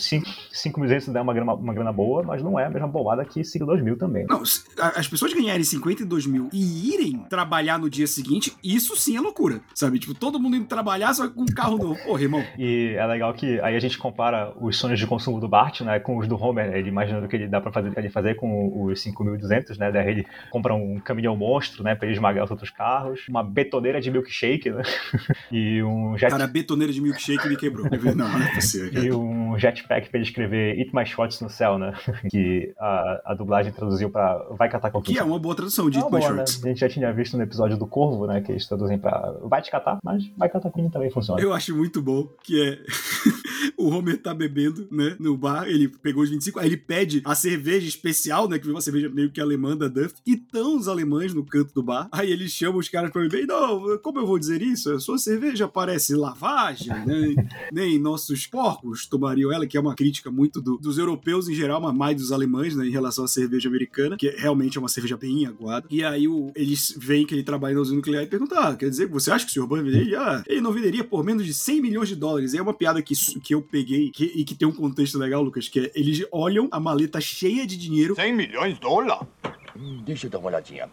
5.200 0.54 1.12
dá 1.12 1.22
uma 1.22 1.34
grana, 1.34 1.54
uma 1.54 1.74
grana 1.74 1.92
boa, 1.92 2.24
mas 2.24 2.42
não 2.44 2.60
é 2.60 2.66
a 2.66 2.70
mesma 2.70 2.88
bolada 2.88 3.24
que 3.26 3.42
5.2 3.42 3.82
mil 3.82 3.98
também. 3.98 4.26
Não, 4.28 4.42
as 4.42 5.08
pessoas 5.08 5.34
ganharem 5.34 5.64
52 5.64 6.26
mil 6.28 6.50
e 6.54 6.94
irem 6.94 7.20
trabalhar 7.30 7.78
no 7.80 7.90
dia 7.90 8.08
seguinte, 8.08 8.54
isso 8.64 8.96
sim 8.96 9.16
é 9.18 9.22
loucura, 9.22 9.62
sabe? 9.74 10.00
Tipo, 10.00 10.14
todo 10.14 10.40
mundo 10.40 10.56
indo 10.56 10.66
trabalhar 10.68 11.14
só 11.14 11.28
com 11.30 11.42
um 11.42 11.46
carro 11.46 11.78
novo. 11.78 12.00
Porra, 12.04 12.22
irmão. 12.22 12.44
E 12.62 12.94
é 12.96 13.06
legal 13.06 13.34
que 13.34 13.58
aí 13.62 13.74
a 13.74 13.80
gente 13.80 13.98
compara 13.98 14.52
os 14.60 14.78
sonhos 14.78 15.00
de 15.00 15.08
consumo 15.08 15.40
do 15.40 15.48
Bart, 15.48 15.80
né, 15.80 15.98
com 15.98 16.18
os 16.18 16.28
do 16.28 16.36
Homer, 16.36 16.76
ele 16.76 16.90
imaginando 16.90 17.26
o 17.26 17.30
que 17.30 17.38
ele 17.38 17.48
dá 17.48 17.62
pra 17.62 17.72
fazer, 17.72 17.98
ele 17.98 18.10
fazer 18.10 18.36
com 18.36 18.84
os 18.84 19.02
5.200, 19.02 19.78
né, 19.78 19.90
daí 19.90 20.10
ele 20.10 20.28
compra 20.52 20.74
um 20.74 21.00
caminhão 21.00 21.38
monstro, 21.38 21.84
né, 21.84 21.96
pra 21.96 22.06
ele 22.06 22.16
esmagar 22.16 22.44
os 22.44 22.52
outros 22.52 22.70
carros, 22.70 23.22
uma 23.30 23.42
betoneira 23.42 24.02
de 24.02 24.12
milkshake, 24.12 24.72
né, 24.72 24.84
e 25.50 25.82
um 25.82 26.18
jet... 26.18 26.32
Cara, 26.32 26.44
a 26.44 26.48
betoneira 26.48 26.92
de 26.92 27.00
milkshake 27.00 27.48
me 27.48 27.56
quebrou. 27.56 27.88
Não, 28.14 28.28
não 28.28 28.44
é 28.44 28.54
possível. 28.56 28.90
E 29.00 29.14
um 29.14 29.58
jetpack 29.58 30.10
pra 30.10 30.18
ele 30.18 30.28
escrever 30.28 30.78
Eat 30.78 30.94
My 30.94 31.06
Shots 31.06 31.40
no 31.42 31.50
céu, 31.50 31.78
né? 31.78 31.94
Que 32.30 32.74
a, 32.78 33.22
a 33.26 33.34
dublagem 33.34 33.72
traduziu 33.72 34.10
pra 34.10 34.38
Vai 34.52 34.70
catar 34.70 34.92
com 34.92 35.02
Que 35.02 35.18
é 35.18 35.24
uma 35.24 35.40
boa 35.40 35.56
tradução 35.56 35.90
de 35.90 35.98
É 35.98 36.02
uma 36.02 36.10
My 36.10 36.20
boa, 36.20 36.32
né? 36.32 36.38
Shorts. 36.38 36.64
A 36.64 36.68
gente 36.68 36.80
já 36.80 36.90
tinha 36.90 37.12
visto 37.14 37.38
no 37.38 37.44
episódio 37.44 37.78
do 37.78 37.88
Corvo, 37.88 38.28
né? 38.28 38.42
Que 38.42 38.52
eles 38.52 38.68
traduzem 38.68 38.98
pra 38.98 39.34
Vai 39.44 39.62
te 39.62 39.72
catar, 39.72 40.00
mas 40.04 40.30
Vai 40.38 40.50
catar 40.50 40.70
com 40.70 40.90
também 40.90 41.10
funciona. 41.10 41.42
Eu 41.42 41.54
acho 41.54 41.76
muito 41.76 42.02
bom 42.02 42.28
que 42.50 42.60
é 42.66 43.39
o 43.78 43.90
Homer 43.90 44.18
tá 44.22 44.34
bebendo, 44.34 44.88
né, 44.92 45.16
no 45.20 45.36
bar, 45.38 45.68
ele 45.68 45.88
pegou 45.88 46.24
os 46.24 46.30
25, 46.30 46.60
aí 46.60 46.68
ele 46.68 46.78
pede 46.78 47.22
a 47.26 47.36
cerveja 47.36 47.88
especial, 47.88 48.48
né, 48.48 48.58
que 48.58 48.66
foi 48.66 48.74
uma 48.74 48.82
cerveja 48.82 49.10
meio 49.10 49.30
que 49.32 49.40
alemã 49.42 49.76
da 49.76 49.88
Duff, 49.88 50.16
e 50.26 50.36
tão 50.38 50.78
os 50.78 50.88
alemães 50.88 51.34
no 51.34 51.44
canto 51.46 51.74
do 51.74 51.84
bar. 51.84 52.08
Aí 52.12 52.32
ele 52.32 52.48
chama 52.48 52.78
os 52.78 52.90
caras 52.90 53.12
pra 53.12 53.22
beber, 53.22 53.46
não, 53.48 53.98
como 54.00 54.20
eu 54.20 54.26
vou 54.28 54.40
dizer 54.40 54.62
isso? 54.62 54.92
A 54.92 55.00
sua 55.00 55.18
cerveja 55.18 55.68
parece 55.68 56.14
lavagem, 56.16 56.90
né? 57.06 57.36
Nem 57.72 58.00
nossos 58.00 58.46
porcos 58.48 59.06
tomariam 59.06 59.52
ela, 59.52 59.66
que 59.68 59.78
é 59.78 59.80
uma 59.80 59.96
crítica 59.96 60.32
muito 60.32 60.62
do- 60.62 60.78
dos 60.78 60.98
europeus 60.98 61.48
em 61.50 61.54
geral, 61.54 61.82
mas 61.82 61.96
mais 61.96 62.16
dos 62.18 62.32
alemães, 62.32 62.76
né, 62.76 62.88
em 62.88 62.92
relação 62.92 63.26
à 63.26 63.28
cerveja 63.28 63.68
americana, 63.70 64.18
que 64.18 64.30
realmente 64.30 64.78
é 64.78 64.80
uma 64.80 64.90
cerveja 64.90 65.18
bem 65.18 65.46
aguada. 65.46 65.86
E 65.90 66.04
aí 66.04 66.28
o- 66.28 66.52
eles 66.56 66.94
veem 66.98 67.26
que 67.26 67.34
ele 67.34 67.44
trabalha 67.44 67.76
na 67.76 67.82
usina 67.82 67.98
nuclear 67.98 68.24
e 68.24 68.28
perguntam, 68.28 68.58
ah, 68.60 68.76
quer 68.76 68.90
dizer, 68.90 69.08
você 69.08 69.32
acha 69.32 69.46
que 69.46 69.52
o 69.52 69.54
Sr. 69.54 69.68
Burns 69.68 69.84
venderia? 69.86 70.20
Ah, 70.22 70.44
ele 70.48 70.62
não 70.62 70.72
venderia 70.72 71.04
por 71.04 71.24
menos 71.24 71.46
de 71.46 71.54
100 71.54 71.82
milhões 71.82 72.08
de 72.10 72.16
dólares. 72.16 72.54
E 72.54 72.58
é 72.58 72.62
uma 72.62 72.74
piada 72.74 73.02
que, 73.02 73.16
su- 73.16 73.40
que 73.50 73.56
eu 73.56 73.64
peguei 73.64 74.12
que- 74.12 74.32
e 74.36 74.46
que 74.46 74.54
tem 74.54 74.68
um 74.68 74.72
contexto 74.72 75.18
legal, 75.18 75.42
Lucas, 75.42 75.68
que 75.68 75.80
é, 75.80 75.92
eles 75.96 76.24
olham 76.32 76.68
a 76.72 76.80
maleta 76.80 77.20
cheia 77.20 77.66
de 77.66 77.76
dinheiro 77.78 78.14
100 78.14 78.32
milhões 78.32 78.76
de 78.76 78.80
dólares? 78.80 79.28
Hum, 79.76 80.04
Deixa 80.06 80.28
eu 80.28 80.30
dar 80.30 80.38
uma 80.38 80.50
olhadinha. 80.50 80.88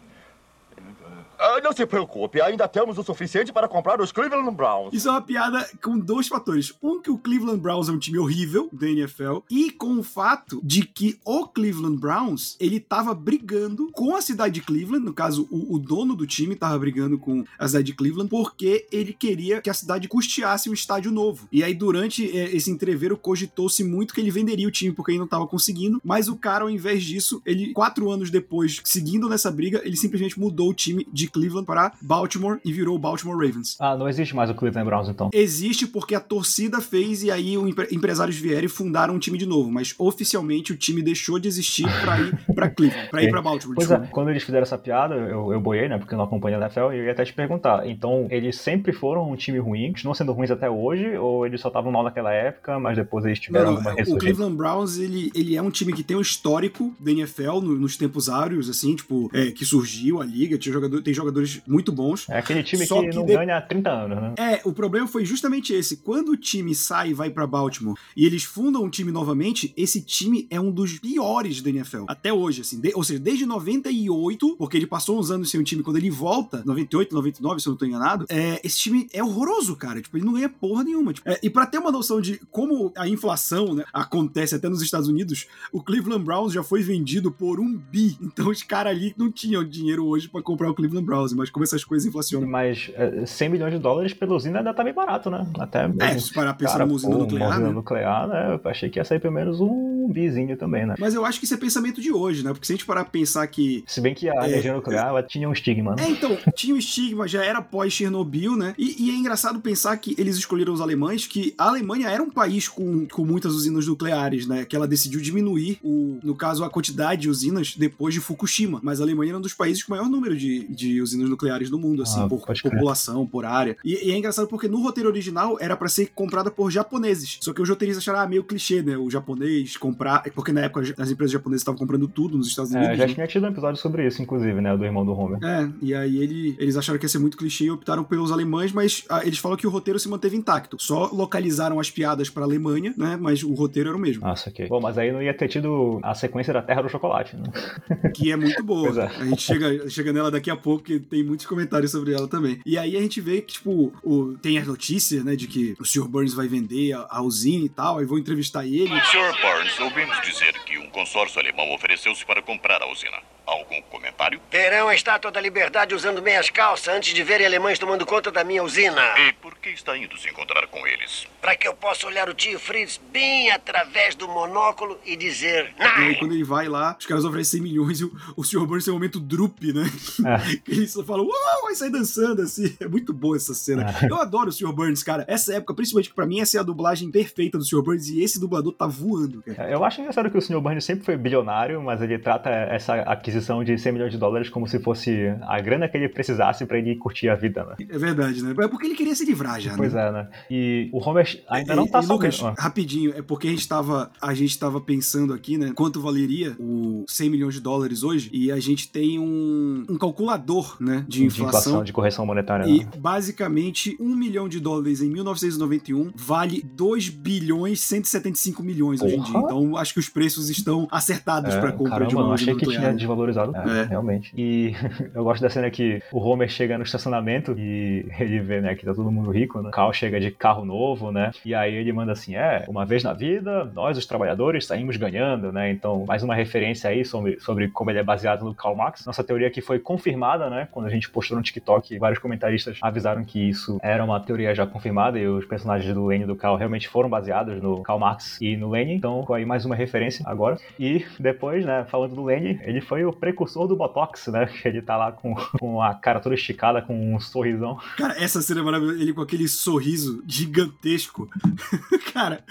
Ah, 1.39 1.61
não 1.61 1.71
se 1.71 1.85
preocupe, 1.85 2.41
ainda 2.41 2.67
temos 2.67 2.97
o 2.97 3.03
suficiente 3.03 3.53
para 3.53 3.67
comprar 3.67 4.01
os 4.01 4.11
Cleveland 4.11 4.55
Browns. 4.55 4.93
Isso 4.93 5.07
é 5.07 5.11
uma 5.11 5.21
piada 5.21 5.69
com 5.83 5.97
dois 5.99 6.27
fatores. 6.27 6.73
Um, 6.81 6.99
que 6.99 7.11
o 7.11 7.17
Cleveland 7.17 7.59
Browns 7.59 7.89
é 7.89 7.91
um 7.91 7.99
time 7.99 8.17
horrível 8.17 8.69
da 8.71 8.89
NFL, 8.89 9.39
e 9.49 9.69
com 9.69 9.99
o 9.99 10.03
fato 10.03 10.59
de 10.63 10.81
que 10.83 11.19
o 11.23 11.47
Cleveland 11.47 11.97
Browns, 11.97 12.55
ele 12.59 12.79
tava 12.79 13.13
brigando 13.13 13.91
com 13.91 14.15
a 14.15 14.21
cidade 14.21 14.55
de 14.55 14.61
Cleveland, 14.61 15.05
no 15.05 15.13
caso, 15.13 15.47
o, 15.51 15.75
o 15.75 15.79
dono 15.79 16.15
do 16.15 16.25
time 16.25 16.55
tava 16.55 16.77
brigando 16.79 17.19
com 17.19 17.43
a 17.59 17.67
cidade 17.67 17.85
de 17.85 17.93
Cleveland, 17.93 18.29
porque 18.29 18.87
ele 18.91 19.13
queria 19.13 19.61
que 19.61 19.69
a 19.69 19.73
cidade 19.73 20.07
custeasse 20.07 20.69
um 20.69 20.73
estádio 20.73 21.11
novo. 21.11 21.47
E 21.51 21.63
aí, 21.63 21.73
durante 21.73 22.25
eh, 22.25 22.55
esse 22.55 22.71
entreveiro, 22.71 23.15
cogitou-se 23.15 23.83
muito 23.83 24.13
que 24.13 24.21
ele 24.21 24.31
venderia 24.31 24.67
o 24.67 24.71
time, 24.71 24.93
porque 24.93 25.11
ele 25.11 25.19
não 25.19 25.27
tava 25.27 25.45
conseguindo, 25.45 26.01
mas 26.03 26.27
o 26.27 26.35
cara, 26.35 26.63
ao 26.63 26.69
invés 26.69 27.03
disso, 27.03 27.41
ele, 27.45 27.73
quatro 27.73 28.09
anos 28.09 28.31
depois, 28.31 28.81
seguindo 28.83 29.29
nessa 29.29 29.51
briga, 29.51 29.81
ele 29.85 29.95
simplesmente 29.95 30.39
mudou 30.39 30.71
o 30.71 30.73
time 30.73 31.07
de 31.11 31.26
Cleveland 31.29 31.65
para 31.65 31.91
Baltimore 32.01 32.59
e 32.63 32.71
virou 32.71 32.95
o 32.95 32.99
Baltimore 32.99 33.35
Ravens. 33.37 33.75
Ah, 33.79 33.95
não 33.95 34.07
existe 34.07 34.35
mais 34.35 34.49
o 34.49 34.53
Cleveland 34.53 34.87
Browns, 34.89 35.09
então. 35.09 35.29
Existe 35.33 35.85
porque 35.87 36.15
a 36.15 36.19
torcida 36.19 36.81
fez 36.81 37.23
e 37.23 37.31
aí 37.31 37.57
os 37.57 37.67
empre- 37.69 37.87
empresários 37.91 38.35
vieram 38.37 38.65
e 38.65 38.69
fundaram 38.69 39.15
um 39.15 39.19
time 39.19 39.37
de 39.37 39.45
novo, 39.45 39.71
mas 39.71 39.93
oficialmente 39.97 40.71
o 40.73 40.77
time 40.77 41.01
deixou 41.01 41.39
de 41.39 41.47
existir 41.47 41.85
pra 42.01 42.19
ir 42.19 42.37
pra 42.55 42.69
Cleveland, 42.69 43.09
pra 43.09 43.23
ir 43.23 43.29
pra 43.31 43.41
Baltimore. 43.41 43.75
Pois 43.75 43.87
desculpa. 43.87 44.09
é, 44.09 44.13
quando 44.13 44.29
eles 44.29 44.43
fizeram 44.43 44.63
essa 44.63 44.77
piada, 44.77 45.15
eu, 45.15 45.51
eu 45.53 45.59
boiei, 45.61 45.87
né? 45.87 45.97
Porque 45.97 46.13
eu 46.13 46.17
não 46.17 46.25
acompanho 46.25 46.57
a 46.57 46.61
NFL, 46.61 46.91
e 46.93 46.97
eu 46.99 47.05
ia 47.05 47.11
até 47.11 47.23
te 47.23 47.33
perguntar. 47.33 47.87
Então, 47.87 48.27
eles 48.29 48.57
sempre 48.57 48.91
foram 48.93 49.31
um 49.31 49.35
time 49.35 49.59
ruim, 49.59 49.87
continuam 49.91 50.13
sendo 50.13 50.31
ruins 50.33 50.51
até 50.51 50.69
hoje, 50.69 51.15
ou 51.17 51.45
eles 51.45 51.61
só 51.61 51.67
estavam 51.69 51.91
mal 51.91 52.03
naquela 52.03 52.31
época, 52.33 52.79
mas 52.79 52.95
depois 52.97 53.25
eles 53.25 53.39
tiveram 53.39 53.73
Não, 53.73 53.81
não, 53.81 53.91
alguma 53.91 54.15
o? 54.15 54.19
Cleveland 54.19 54.55
Browns, 54.55 54.97
ele, 54.97 55.31
ele 55.35 55.55
é 55.55 55.61
um 55.61 55.69
time 55.69 55.93
que 55.93 56.03
tem 56.03 56.15
um 56.17 56.21
histórico 56.21 56.95
da 56.99 57.11
NFL 57.11 57.59
no- 57.61 57.75
nos 57.77 57.97
tempos 57.97 58.29
áureos, 58.29 58.69
assim, 58.69 58.95
tipo, 58.95 59.29
é, 59.33 59.51
que 59.51 59.65
surgiu 59.65 60.21
a 60.21 60.25
liga, 60.25 60.57
tinha 60.57 60.73
jogador, 60.73 61.01
tem 61.01 61.13
jogadores 61.17 61.61
muito 61.67 61.91
bons. 61.91 62.27
É 62.29 62.37
aquele 62.39 62.63
time 62.63 62.87
que, 62.87 62.93
que 63.09 63.15
não 63.15 63.25
de- 63.25 63.33
ganha 63.33 63.57
há 63.57 63.61
30 63.61 63.89
anos, 63.91 64.21
né? 64.21 64.33
É, 64.37 64.61
o 64.63 64.71
problema 64.71 65.07
foi 65.07 65.25
justamente 65.25 65.73
esse. 65.73 65.97
Quando 65.97 66.29
o 66.29 66.37
time 66.37 66.73
sai 66.75 67.09
e 67.09 67.13
vai 67.13 67.29
pra 67.29 67.45
Baltimore 67.47 67.95
e 68.15 68.25
eles 68.25 68.43
fundam 68.43 68.83
um 68.83 68.89
time 68.89 69.11
novamente, 69.11 69.73
esse 69.75 70.01
time 70.01 70.47
é 70.49 70.59
um 70.59 70.71
dos 70.71 70.99
piores 70.99 71.61
da 71.61 71.69
NFL. 71.69 72.05
Até 72.07 72.31
hoje, 72.31 72.61
assim. 72.61 72.79
De- 72.79 72.93
ou 72.95 73.03
seja, 73.03 73.19
desde 73.19 73.45
98, 73.45 74.55
porque 74.57 74.77
ele 74.77 74.87
passou 74.87 75.19
uns 75.19 75.31
anos 75.31 75.49
sem 75.49 75.59
um 75.59 75.63
time, 75.63 75.83
quando 75.83 75.97
ele 75.97 76.09
volta, 76.09 76.61
98, 76.65 77.13
99, 77.13 77.59
se 77.61 77.67
eu 77.67 77.71
não 77.71 77.77
tô 77.77 77.85
enganado, 77.85 78.25
é, 78.29 78.59
esse 78.63 78.77
time 78.77 79.07
é 79.13 79.23
horroroso, 79.23 79.75
cara. 79.75 80.01
Tipo, 80.01 80.17
ele 80.17 80.25
não 80.25 80.33
ganha 80.33 80.49
porra 80.49 80.83
nenhuma. 80.83 81.13
Tipo, 81.13 81.29
é, 81.29 81.39
e 81.41 81.49
pra 81.49 81.65
ter 81.65 81.77
uma 81.79 81.91
noção 81.91 82.21
de 82.21 82.39
como 82.51 82.91
a 82.95 83.07
inflação 83.07 83.73
né, 83.73 83.83
acontece 83.93 84.55
até 84.55 84.69
nos 84.69 84.81
Estados 84.81 85.07
Unidos, 85.07 85.47
o 85.71 85.81
Cleveland 85.81 86.23
Browns 86.23 86.53
já 86.53 86.63
foi 86.63 86.81
vendido 86.81 87.31
por 87.31 87.59
um 87.59 87.75
bi. 87.75 88.17
Então 88.21 88.49
os 88.49 88.63
caras 88.63 88.95
ali 88.95 89.13
não 89.17 89.31
tinham 89.31 89.63
dinheiro 89.63 90.05
hoje 90.05 90.27
pra 90.27 90.41
comprar 90.41 90.69
o 90.69 90.73
Cleveland 90.73 91.05
Browns, 91.07 91.33
mas 91.33 91.49
como 91.49 91.63
essas 91.63 91.83
coisas 91.83 92.05
inflacionam. 92.05 92.47
Mas 92.47 92.91
é, 92.95 93.25
100 93.25 93.49
milhões 93.49 93.73
de 93.73 93.79
dólares 93.79 94.13
pela 94.13 94.35
usina 94.35 94.59
ainda 94.59 94.73
tá 94.73 94.83
bem 94.83 94.93
barato, 94.93 95.29
né? 95.29 95.47
Até 95.57 95.89
É, 95.99 96.19
se 96.19 96.33
parar 96.33 96.53
pensando 96.53 96.79
numa 96.81 96.93
usina 96.93 97.17
nuclear, 97.17 97.47
uma 97.47 97.55
usina 97.55 97.67
né? 97.69 97.73
nuclear, 97.73 98.27
né? 98.27 98.59
Eu 98.63 98.69
achei 98.69 98.89
que 98.89 98.99
ia 98.99 99.05
sair 99.05 99.19
pelo 99.19 99.33
menos 99.33 99.61
um 99.61 99.96
bizinho 100.07 100.55
também, 100.57 100.85
né? 100.85 100.95
Mas 100.99 101.13
eu 101.13 101.25
acho 101.25 101.39
que 101.39 101.45
isso 101.45 101.53
é 101.53 101.57
pensamento 101.57 102.01
de 102.01 102.11
hoje, 102.11 102.43
né? 102.43 102.51
Porque 102.51 102.65
se 102.65 102.73
a 102.73 102.75
gente 102.75 102.85
parar 102.85 103.03
pra 103.03 103.11
pensar 103.11 103.45
que. 103.47 103.83
Se 103.87 104.01
bem 104.01 104.13
que 104.13 104.29
a 104.29 104.33
É, 104.43 104.49
energia 104.49 104.73
nuclear 104.73 105.07
ela 105.07 105.23
tinha 105.23 105.47
um 105.47 105.53
estigma, 105.53 105.95
né? 105.95 106.05
É, 106.05 106.09
então, 106.09 106.37
tinha 106.55 106.73
o 106.75 106.77
estigma, 106.77 107.27
já 107.27 107.43
era 107.43 107.61
pós-Chernobyl, 107.61 108.55
né? 108.55 108.75
E, 108.77 109.07
e 109.07 109.09
é 109.11 109.15
engraçado 109.15 109.59
pensar 109.59 109.95
que 109.97 110.15
eles 110.17 110.37
escolheram 110.37 110.73
os 110.73 110.81
alemães, 110.81 111.25
que 111.27 111.53
a 111.57 111.67
Alemanha 111.69 112.09
era 112.09 112.21
um 112.21 112.29
país 112.29 112.67
com, 112.67 113.05
com 113.07 113.25
muitas 113.25 113.53
usinas 113.53 113.87
nucleares, 113.87 114.45
né? 114.47 114.65
Que 114.65 114.75
ela 114.75 114.87
decidiu 114.87 115.19
diminuir, 115.21 115.79
o, 115.83 116.19
no 116.23 116.35
caso, 116.35 116.63
a 116.63 116.69
quantidade 116.69 117.21
de 117.23 117.29
usinas 117.29 117.75
depois 117.75 118.13
de 118.13 118.19
Fukushima. 118.21 118.79
Mas 118.83 118.99
a 118.99 119.03
Alemanha 119.03 119.31
era 119.31 119.37
um 119.37 119.41
dos 119.41 119.53
países 119.53 119.83
com 119.83 119.93
maior 119.93 120.09
número 120.09 120.35
de, 120.35 120.67
de 120.67 121.01
usinas 121.01 121.29
nucleares 121.29 121.69
do 121.69 121.79
mundo, 121.79 122.01
assim, 122.03 122.21
Ah, 122.21 122.27
por 122.27 122.45
crer. 122.45 122.61
população, 122.61 123.25
por 123.25 123.45
área. 123.45 123.77
E, 123.83 124.07
e 124.07 124.11
é 124.11 124.17
engraçado 124.17 124.47
porque 124.47 124.67
no 124.67 124.81
roteiro 124.81 125.09
original 125.09 125.57
era 125.59 125.75
pra 125.75 125.87
ser 125.87 126.11
comprada 126.13 126.51
por 126.51 126.71
japoneses. 126.71 127.37
Só 127.41 127.53
que 127.53 127.61
os 127.61 127.69
roteiristas 127.69 128.03
acharam 128.03 128.19
ah, 128.19 128.27
meio 128.27 128.43
clichê, 128.43 128.81
né? 128.81 128.97
O 128.97 129.09
japonês 129.09 129.75
comprando 129.77 129.96
comprar, 129.97 130.23
porque 130.35 130.51
na 130.51 130.61
época 130.61 130.81
as 130.97 131.09
empresas 131.09 131.31
japonesas 131.31 131.61
estavam 131.61 131.77
comprando 131.77 132.07
tudo 132.07 132.37
nos 132.37 132.47
Estados 132.47 132.71
Unidos. 132.71 132.91
É, 132.91 132.95
já 132.95 133.07
tinha 133.07 133.27
tido 133.27 133.45
um 133.45 133.49
episódio 133.49 133.81
sobre 133.81 134.05
isso, 134.05 134.21
inclusive, 134.21 134.61
né? 134.61 134.77
Do 134.77 134.85
irmão 134.85 135.03
do 135.03 135.11
Homer. 135.11 135.43
É, 135.43 135.69
e 135.81 135.93
aí 135.93 136.17
ele, 136.17 136.55
eles 136.59 136.77
acharam 136.77 136.99
que 136.99 137.05
ia 137.05 137.09
ser 137.09 137.19
muito 137.19 137.35
clichê 137.35 137.65
e 137.65 137.71
optaram 137.71 138.03
pelos 138.03 138.31
alemães, 138.31 138.71
mas 138.71 139.03
ah, 139.09 139.21
eles 139.23 139.39
falam 139.39 139.57
que 139.57 139.65
o 139.65 139.69
roteiro 139.69 139.99
se 139.99 140.07
manteve 140.07 140.37
intacto. 140.37 140.77
Só 140.79 141.09
localizaram 141.11 141.79
as 141.79 141.89
piadas 141.89 142.29
pra 142.29 142.43
Alemanha, 142.43 142.93
né? 142.95 143.17
Mas 143.19 143.43
o 143.43 143.53
roteiro 143.53 143.89
era 143.89 143.97
o 143.97 143.99
mesmo. 143.99 144.21
Nossa, 144.23 144.49
ok. 144.49 144.67
Bom, 144.67 144.79
mas 144.79 144.97
aí 144.97 145.11
não 145.11 145.21
ia 145.21 145.33
ter 145.33 145.47
tido 145.47 145.99
a 146.03 146.13
sequência 146.13 146.53
da 146.53 146.61
Terra 146.61 146.83
do 146.83 146.89
Chocolate, 146.89 147.35
né? 147.35 147.43
Que 148.13 148.31
é 148.31 148.35
muito 148.35 148.63
boa. 148.63 148.85
Pois 148.85 148.97
é. 148.97 149.05
A 149.05 149.25
gente 149.25 149.41
chega, 149.41 149.89
chega 149.89 150.13
nela 150.13 150.31
daqui 150.31 150.49
a 150.49 150.55
pouco, 150.55 150.83
porque 150.83 150.99
tem 150.99 151.23
muitos 151.23 151.45
comentários 151.45 151.91
sobre 151.91 152.13
ela 152.13 152.27
também. 152.27 152.59
E 152.65 152.77
aí 152.77 152.95
a 152.95 153.01
gente 153.01 153.19
vê 153.21 153.41
que, 153.41 153.53
tipo, 153.53 153.93
o, 154.03 154.35
tem 154.41 154.57
as 154.57 154.67
notícias, 154.67 155.23
né, 155.23 155.35
de 155.35 155.47
que 155.47 155.75
o 155.79 155.85
Sr. 155.85 156.07
Burns 156.07 156.33
vai 156.33 156.47
vender 156.47 156.93
a, 156.93 157.07
a 157.09 157.21
usina 157.21 157.65
e 157.65 157.69
tal, 157.69 157.99
aí 157.99 158.05
vou 158.05 158.17
entrevistar 158.17 158.65
ele. 158.65 158.89
Sr. 158.89 159.31
Burns, 159.41 159.79
ouvimos 159.87 160.21
dizer 160.21 160.53
que 160.65 160.77
um 160.77 160.89
consórcio 160.89 161.39
alemão 161.39 161.73
ofereceu-se 161.73 162.25
para 162.25 162.41
comprar 162.41 162.81
a 162.81 162.87
usina. 162.87 163.17
Algum 163.45 163.81
comentário? 163.83 164.39
Terão 164.49 164.89
a 164.89 164.95
estátua 164.95 165.31
da 165.31 165.39
liberdade 165.39 165.95
usando 165.95 166.21
meias 166.21 166.49
calças 166.49 166.93
antes 166.93 167.13
de 167.13 167.23
verem 167.23 167.47
alemães 167.47 167.79
tomando 167.79 168.05
conta 168.05 168.29
da 168.29 168.43
minha 168.43 168.61
usina. 168.61 169.01
E 169.19 169.33
por 169.33 169.57
que 169.57 169.69
está 169.69 169.97
indo 169.97 170.17
se 170.17 170.29
encontrar 170.29 170.67
com 170.67 170.85
eles? 170.85 171.25
Para 171.47 171.55
que 171.55 171.65
eu 171.65 171.73
possa 171.73 172.05
olhar 172.05 172.27
o 172.27 172.33
tio 172.33 172.59
Fritz 172.59 172.99
bem 173.09 173.49
através 173.51 174.15
do 174.15 174.27
monóculo 174.27 174.99
e 175.05 175.15
dizer. 175.15 175.73
E 175.79 175.81
aí, 175.81 176.15
quando 176.19 176.33
ele 176.33 176.43
vai 176.43 176.67
lá, 176.67 176.97
os 176.99 177.05
caras 177.05 177.23
oferecem 177.23 177.61
100 177.61 177.69
milhões 177.69 178.01
e 178.01 178.03
o, 178.03 178.11
o 178.35 178.43
Sr. 178.43 178.65
Burns 178.65 178.83
tem 178.83 178.91
um 178.93 178.97
momento 178.97 179.17
drup, 179.17 179.57
né? 179.71 179.85
É. 180.25 180.59
Ele 180.67 180.85
só 180.85 181.01
fala, 181.05 181.23
uau, 181.23 181.61
vai 181.63 181.73
sair 181.73 181.89
dançando 181.89 182.41
assim. 182.41 182.75
É 182.81 182.87
muito 182.89 183.13
boa 183.13 183.37
essa 183.37 183.53
cena. 183.53 183.85
É. 184.01 184.11
Eu 184.11 184.17
adoro 184.17 184.49
o 184.49 184.51
Sr. 184.51 184.73
Burns, 184.73 185.03
cara. 185.03 185.23
Essa 185.25 185.53
época, 185.55 185.73
principalmente 185.73 186.13
pra 186.13 186.25
mim, 186.25 186.41
essa 186.41 186.57
é 186.57 186.59
a 186.59 186.63
dublagem 186.63 187.09
perfeita 187.09 187.57
do 187.57 187.63
Sr. 187.63 187.81
Burns 187.81 188.09
e 188.09 188.21
esse 188.21 188.41
dublador 188.41 188.73
tá 188.73 188.85
voando, 188.85 189.41
cara. 189.41 189.71
Eu 189.71 189.85
acho 189.85 190.01
engraçado 190.01 190.29
que 190.29 190.37
o 190.37 190.41
Sr. 190.41 190.59
Burns 190.59 190.83
sempre 190.83 191.05
foi 191.05 191.15
bilionário, 191.15 191.81
mas 191.81 192.01
ele 192.01 192.19
trata 192.19 192.49
essa 192.49 192.95
aquisição 193.03 193.63
de 193.63 193.77
100 193.77 193.93
milhões 193.93 194.11
de 194.11 194.17
dólares 194.17 194.49
como 194.49 194.67
se 194.67 194.79
fosse 194.79 195.33
a 195.43 195.61
grana 195.61 195.87
que 195.87 195.95
ele 195.95 196.09
precisasse 196.09 196.65
pra 196.65 196.77
ele 196.77 196.97
curtir 196.97 197.29
a 197.29 197.35
vida, 197.35 197.63
né? 197.63 197.75
É 197.89 197.97
verdade, 197.97 198.43
né? 198.43 198.51
É 198.51 198.67
porque 198.67 198.85
ele 198.85 198.95
queria 198.95 199.15
se 199.15 199.23
livrar 199.23 199.61
já, 199.61 199.77
Pois 199.77 199.93
né? 199.93 200.07
é, 200.09 200.11
né? 200.11 200.29
E 200.51 200.89
o 200.91 200.99
Homer 200.99 201.36
ainda 201.49 201.75
não 201.75 201.87
tá 201.87 202.01
e, 202.01 202.05
Lucas, 202.05 202.37
sabendo. 202.37 202.55
Ah. 202.57 202.61
rapidinho, 202.63 203.13
é 203.15 203.21
porque 203.21 203.47
a 203.47 203.51
gente 203.51 203.67
tava, 203.67 204.11
a 204.21 204.33
gente 204.33 204.57
tava 204.57 204.79
pensando 204.81 205.33
aqui, 205.33 205.57
né, 205.57 205.71
quanto 205.75 206.01
valeria 206.01 206.55
o 206.59 207.03
100 207.07 207.29
milhões 207.29 207.53
de 207.55 207.61
dólares 207.61 208.03
hoje, 208.03 208.29
e 208.33 208.51
a 208.51 208.59
gente 208.59 208.89
tem 208.89 209.19
um, 209.19 209.85
um 209.89 209.97
calculador, 209.97 210.77
né, 210.79 211.05
de 211.07 211.17
de 211.19 211.25
inflação. 211.25 211.49
inflação, 211.49 211.83
de 211.83 211.93
correção 211.93 212.25
monetária. 212.25 212.65
E 212.67 212.79
né? 212.83 212.89
basicamente, 212.97 213.95
um 213.99 214.15
milhão 214.15 214.47
de 214.47 214.59
dólares 214.59 215.01
em 215.01 215.09
1991 215.09 216.11
vale 216.15 216.61
2 216.63 217.09
bilhões 217.09 217.81
175 217.81 218.63
milhões 218.63 219.01
hoje 219.01 219.15
em 219.15 219.21
dia. 219.21 219.33
Porra! 219.33 219.45
Então 219.45 219.77
acho 219.77 219.93
que 219.93 219.99
os 219.99 220.09
preços 220.09 220.49
estão 220.49 220.87
acertados 220.91 221.53
É, 221.53 221.59
pra 221.59 221.71
compra 221.71 221.91
caramba, 221.91 222.09
de 222.09 222.15
uma 222.15 222.33
achei 222.33 222.53
que 222.55 222.61
tinha 222.65 222.71
nuclear. 222.75 222.95
desvalorizado. 222.95 223.55
É, 223.55 223.81
É. 223.81 223.83
realmente. 223.85 224.31
E 224.37 224.73
eu 225.13 225.23
gosto 225.23 225.41
da 225.41 225.49
cena 225.49 225.69
que 225.69 226.01
o 226.11 226.19
Homer 226.19 226.49
chega 226.49 226.77
no 226.77 226.83
estacionamento 226.83 227.53
e 227.57 228.05
ele 228.19 228.39
vê, 228.39 228.61
né, 228.61 228.75
que 228.75 228.85
tá 228.85 228.93
todo 228.93 229.11
mundo 229.11 229.29
rico, 229.31 229.61
né? 229.61 229.69
O 229.69 229.71
Carl 229.71 229.91
chega 229.93 230.19
de 230.19 230.31
carro 230.31 230.65
novo, 230.65 231.11
né? 231.11 231.16
E 231.45 231.53
aí 231.53 231.73
ele 231.75 231.91
manda 231.91 232.11
assim: 232.11 232.35
é, 232.35 232.65
uma 232.67 232.85
vez 232.85 233.03
na 233.03 233.13
vida, 233.13 233.65
nós, 233.73 233.97
os 233.97 234.05
trabalhadores, 234.05 234.65
saímos 234.65 234.97
ganhando, 234.97 235.51
né? 235.51 235.71
Então, 235.71 236.05
mais 236.07 236.23
uma 236.23 236.35
referência 236.35 236.89
aí 236.89 237.05
sobre, 237.05 237.39
sobre 237.39 237.67
como 237.69 237.89
ele 237.89 237.99
é 237.99 238.03
baseado 238.03 238.45
no 238.45 238.53
Karl 238.53 238.75
Marx. 238.75 239.05
Nossa 239.05 239.23
teoria 239.23 239.47
aqui 239.47 239.61
foi 239.61 239.79
confirmada, 239.79 240.49
né? 240.49 240.67
Quando 240.71 240.85
a 240.85 240.89
gente 240.89 241.09
postou 241.09 241.37
no 241.37 241.43
TikTok, 241.43 241.97
vários 241.97 242.19
comentaristas 242.19 242.77
avisaram 242.81 243.23
que 243.23 243.49
isso 243.49 243.77
era 243.81 244.03
uma 244.03 244.19
teoria 244.19 244.53
já 244.53 244.65
confirmada 244.65 245.19
e 245.19 245.27
os 245.27 245.45
personagens 245.45 245.93
do 245.93 246.05
Lenin 246.05 246.23
e 246.23 246.27
do 246.27 246.35
Karl 246.35 246.55
realmente 246.55 246.87
foram 246.87 247.09
baseados 247.09 247.61
no 247.61 247.81
Karl 247.83 247.99
Marx 247.99 248.39
e 248.41 248.55
no 248.55 248.69
Lenin. 248.69 248.95
Então, 248.95 249.25
aí 249.33 249.45
mais 249.45 249.65
uma 249.65 249.75
referência 249.75 250.23
agora. 250.25 250.57
E 250.79 251.05
depois, 251.19 251.65
né, 251.65 251.85
falando 251.89 252.15
do 252.15 252.23
Lenin, 252.23 252.59
ele 252.63 252.81
foi 252.81 253.05
o 253.05 253.13
precursor 253.13 253.67
do 253.67 253.75
Botox, 253.75 254.27
né? 254.27 254.49
Ele 254.65 254.81
tá 254.81 254.97
lá 254.97 255.11
com, 255.11 255.33
com 255.59 255.81
a 255.81 255.93
cara 255.93 256.19
toda 256.19 256.35
esticada, 256.35 256.81
com 256.81 257.15
um 257.15 257.19
sorrisão. 257.19 257.79
Cara, 257.97 258.21
essa 258.21 258.41
cena 258.41 258.59
é 258.59 258.63
maravilhosa. 258.63 259.01
Ele 259.01 259.13
com 259.13 259.21
aquele 259.21 259.47
sorriso 259.47 260.23
gigantesco. 260.27 261.06
Cara, 262.13 262.43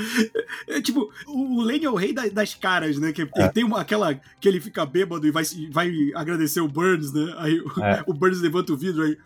é 0.68 0.80
tipo, 0.80 1.10
o 1.26 1.62
Lenny 1.62 1.84
é 1.84 1.90
o 1.90 1.94
rei 1.94 2.12
da- 2.12 2.28
das 2.28 2.54
caras, 2.54 2.98
né? 2.98 3.12
Que 3.12 3.22
ele 3.22 3.48
tem 3.52 3.64
uma, 3.64 3.80
aquela 3.80 4.14
que 4.40 4.48
ele 4.48 4.60
fica 4.60 4.84
bêbado 4.86 5.26
e 5.26 5.30
vai, 5.30 5.44
vai 5.70 5.92
agradecer 6.14 6.60
o 6.60 6.68
Burns, 6.68 7.12
né? 7.12 7.34
Aí 7.38 7.60
o, 7.60 7.82
É. 7.84 8.02
o 8.06 8.14
Burns 8.14 8.40
levanta 8.40 8.72
o 8.72 8.76
vidro, 8.76 9.02
aí 9.02 9.16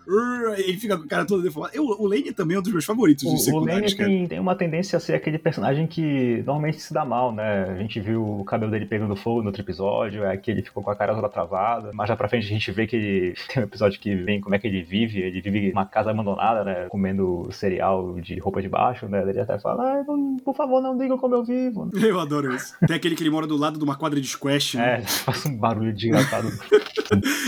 ele 0.58 0.78
fica 0.78 0.96
com 0.96 1.04
a 1.04 1.08
cara 1.08 1.24
toda 1.24 1.42
deformada. 1.42 1.74
Eu, 1.76 1.84
o 1.84 2.06
Lenny 2.06 2.32
também 2.32 2.56
é 2.56 2.60
um 2.60 2.62
dos 2.62 2.72
meus 2.72 2.84
favoritos 2.84 3.24
O, 3.24 3.28
o 3.60 3.66
cara. 3.66 3.80
tem, 3.96 4.26
tem 4.26 4.38
uma 4.40 4.54
tendência 4.54 4.96
a 4.96 5.00
ser 5.00 5.14
aquele 5.14 5.38
personagem 5.38 5.86
que 5.86 6.42
normalmente 6.46 6.80
se 6.80 6.92
dá 6.92 7.04
mal, 7.04 7.32
né? 7.32 7.64
A 7.70 7.76
gente 7.76 8.00
viu 8.00 8.40
o 8.40 8.44
cabelo 8.44 8.70
dele 8.70 8.86
pegando 8.86 9.14
fogo 9.16 9.40
no 9.40 9.46
outro 9.48 9.62
episódio, 9.62 10.24
é 10.24 10.36
que 10.36 10.50
ele 10.50 10.62
ficou 10.62 10.82
com 10.82 10.90
a 10.90 10.96
cara 10.96 11.14
toda 11.14 11.28
travada. 11.28 11.90
Mais 11.92 12.08
lá 12.08 12.16
pra 12.16 12.28
frente 12.28 12.44
a 12.46 12.48
gente 12.48 12.70
vê 12.72 12.86
que 12.86 12.96
ele 12.96 13.34
tem 13.52 13.62
um 13.62 13.66
episódio 13.66 14.00
que 14.00 14.14
vem 14.14 14.40
como 14.40 14.54
é 14.54 14.58
que 14.58 14.66
ele 14.66 14.82
vive. 14.82 15.20
Ele 15.20 15.40
vive 15.40 15.68
numa 15.70 15.86
casa 15.86 16.10
abandonada, 16.10 16.64
né? 16.64 16.86
Comendo 16.88 17.48
cereal 17.52 18.18
de 18.20 18.38
roupa 18.38 18.60
de 18.62 18.68
baixo, 18.68 19.06
né? 19.08 19.19
Ele 19.28 19.40
até 19.40 19.58
fala, 19.58 19.82
"Ai, 19.96 20.04
não- 20.06 20.36
por 20.44 20.54
favor, 20.54 20.80
não 20.82 20.96
digam 20.96 21.18
como 21.18 21.34
eu 21.34 21.44
vivo. 21.44 21.90
Eu 22.10 22.18
adoro 22.20 22.54
isso. 22.54 22.74
Tem 22.86 22.96
aquele 22.96 23.14
que 23.14 23.22
ele 23.22 23.30
mora 23.30 23.46
do 23.46 23.56
lado 23.56 23.78
de 23.78 23.84
uma 23.84 23.96
quadra 23.96 24.20
de 24.20 24.26
squash, 24.28 24.74
né? 24.76 25.00
É, 25.00 25.02
faz 25.02 25.44
um 25.46 25.56
barulho 25.56 25.92
desgraçado. 25.92 26.48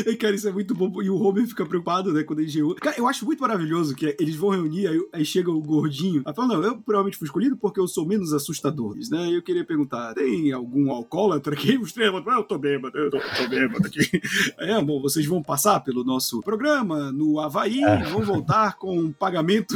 E, 0.07 0.17
cara, 0.17 0.35
isso 0.35 0.49
é 0.49 0.53
muito 0.53 0.75
bom. 0.75 1.01
E 1.03 1.09
o 1.09 1.17
Homer 1.23 1.47
fica 1.47 1.65
preocupado, 1.65 2.13
né, 2.13 2.25
quando 2.25 2.41
eles 2.41 2.53
reúnem. 2.53 2.77
Cara, 2.77 2.97
eu 2.99 3.07
acho 3.07 3.25
muito 3.25 3.41
maravilhoso 3.41 3.95
que 3.95 4.17
eles 4.19 4.35
vão 4.35 4.51
reunir, 4.51 4.89
aí, 4.89 5.01
aí 5.13 5.25
chega 5.25 5.53
o 5.53 5.61
gordinho. 5.61 6.21
Aí 6.25 6.35
fala, 6.35 6.49
não, 6.49 6.63
eu 6.65 6.77
provavelmente 6.79 7.17
fui 7.17 7.27
escolhido 7.27 7.57
porque 7.57 7.79
eu 7.79 7.87
sou 7.87 8.05
menos 8.05 8.33
assustador, 8.33 8.97
né? 9.11 9.29
E 9.29 9.35
eu 9.37 9.43
queria 9.43 9.65
perguntar, 9.65 10.15
tem 10.15 10.51
algum 10.53 10.91
alcoólatra 10.91 11.55
aqui? 11.55 11.79
Os 11.79 11.93
três 11.93 12.13
"Ah, 12.13 12.35
eu 12.39 12.43
tô 12.45 12.59
bêbado, 12.59 12.99
eu 12.99 13.09
tô, 13.11 13.19
tô 13.19 13.49
bêbado 13.49 13.87
aqui. 13.87 14.01
É, 14.59 14.83
bom, 14.83 15.01
vocês 15.01 15.25
vão 15.27 15.43
passar 15.43 15.79
pelo 15.81 16.03
nosso 16.05 16.41
programa 16.41 17.13
no 17.13 17.39
Havaí, 17.39 17.83
É. 17.85 18.03
vão 18.05 18.23
voltar 18.23 18.77
com 18.77 18.99
um 18.99 19.13
pagamento 19.13 19.75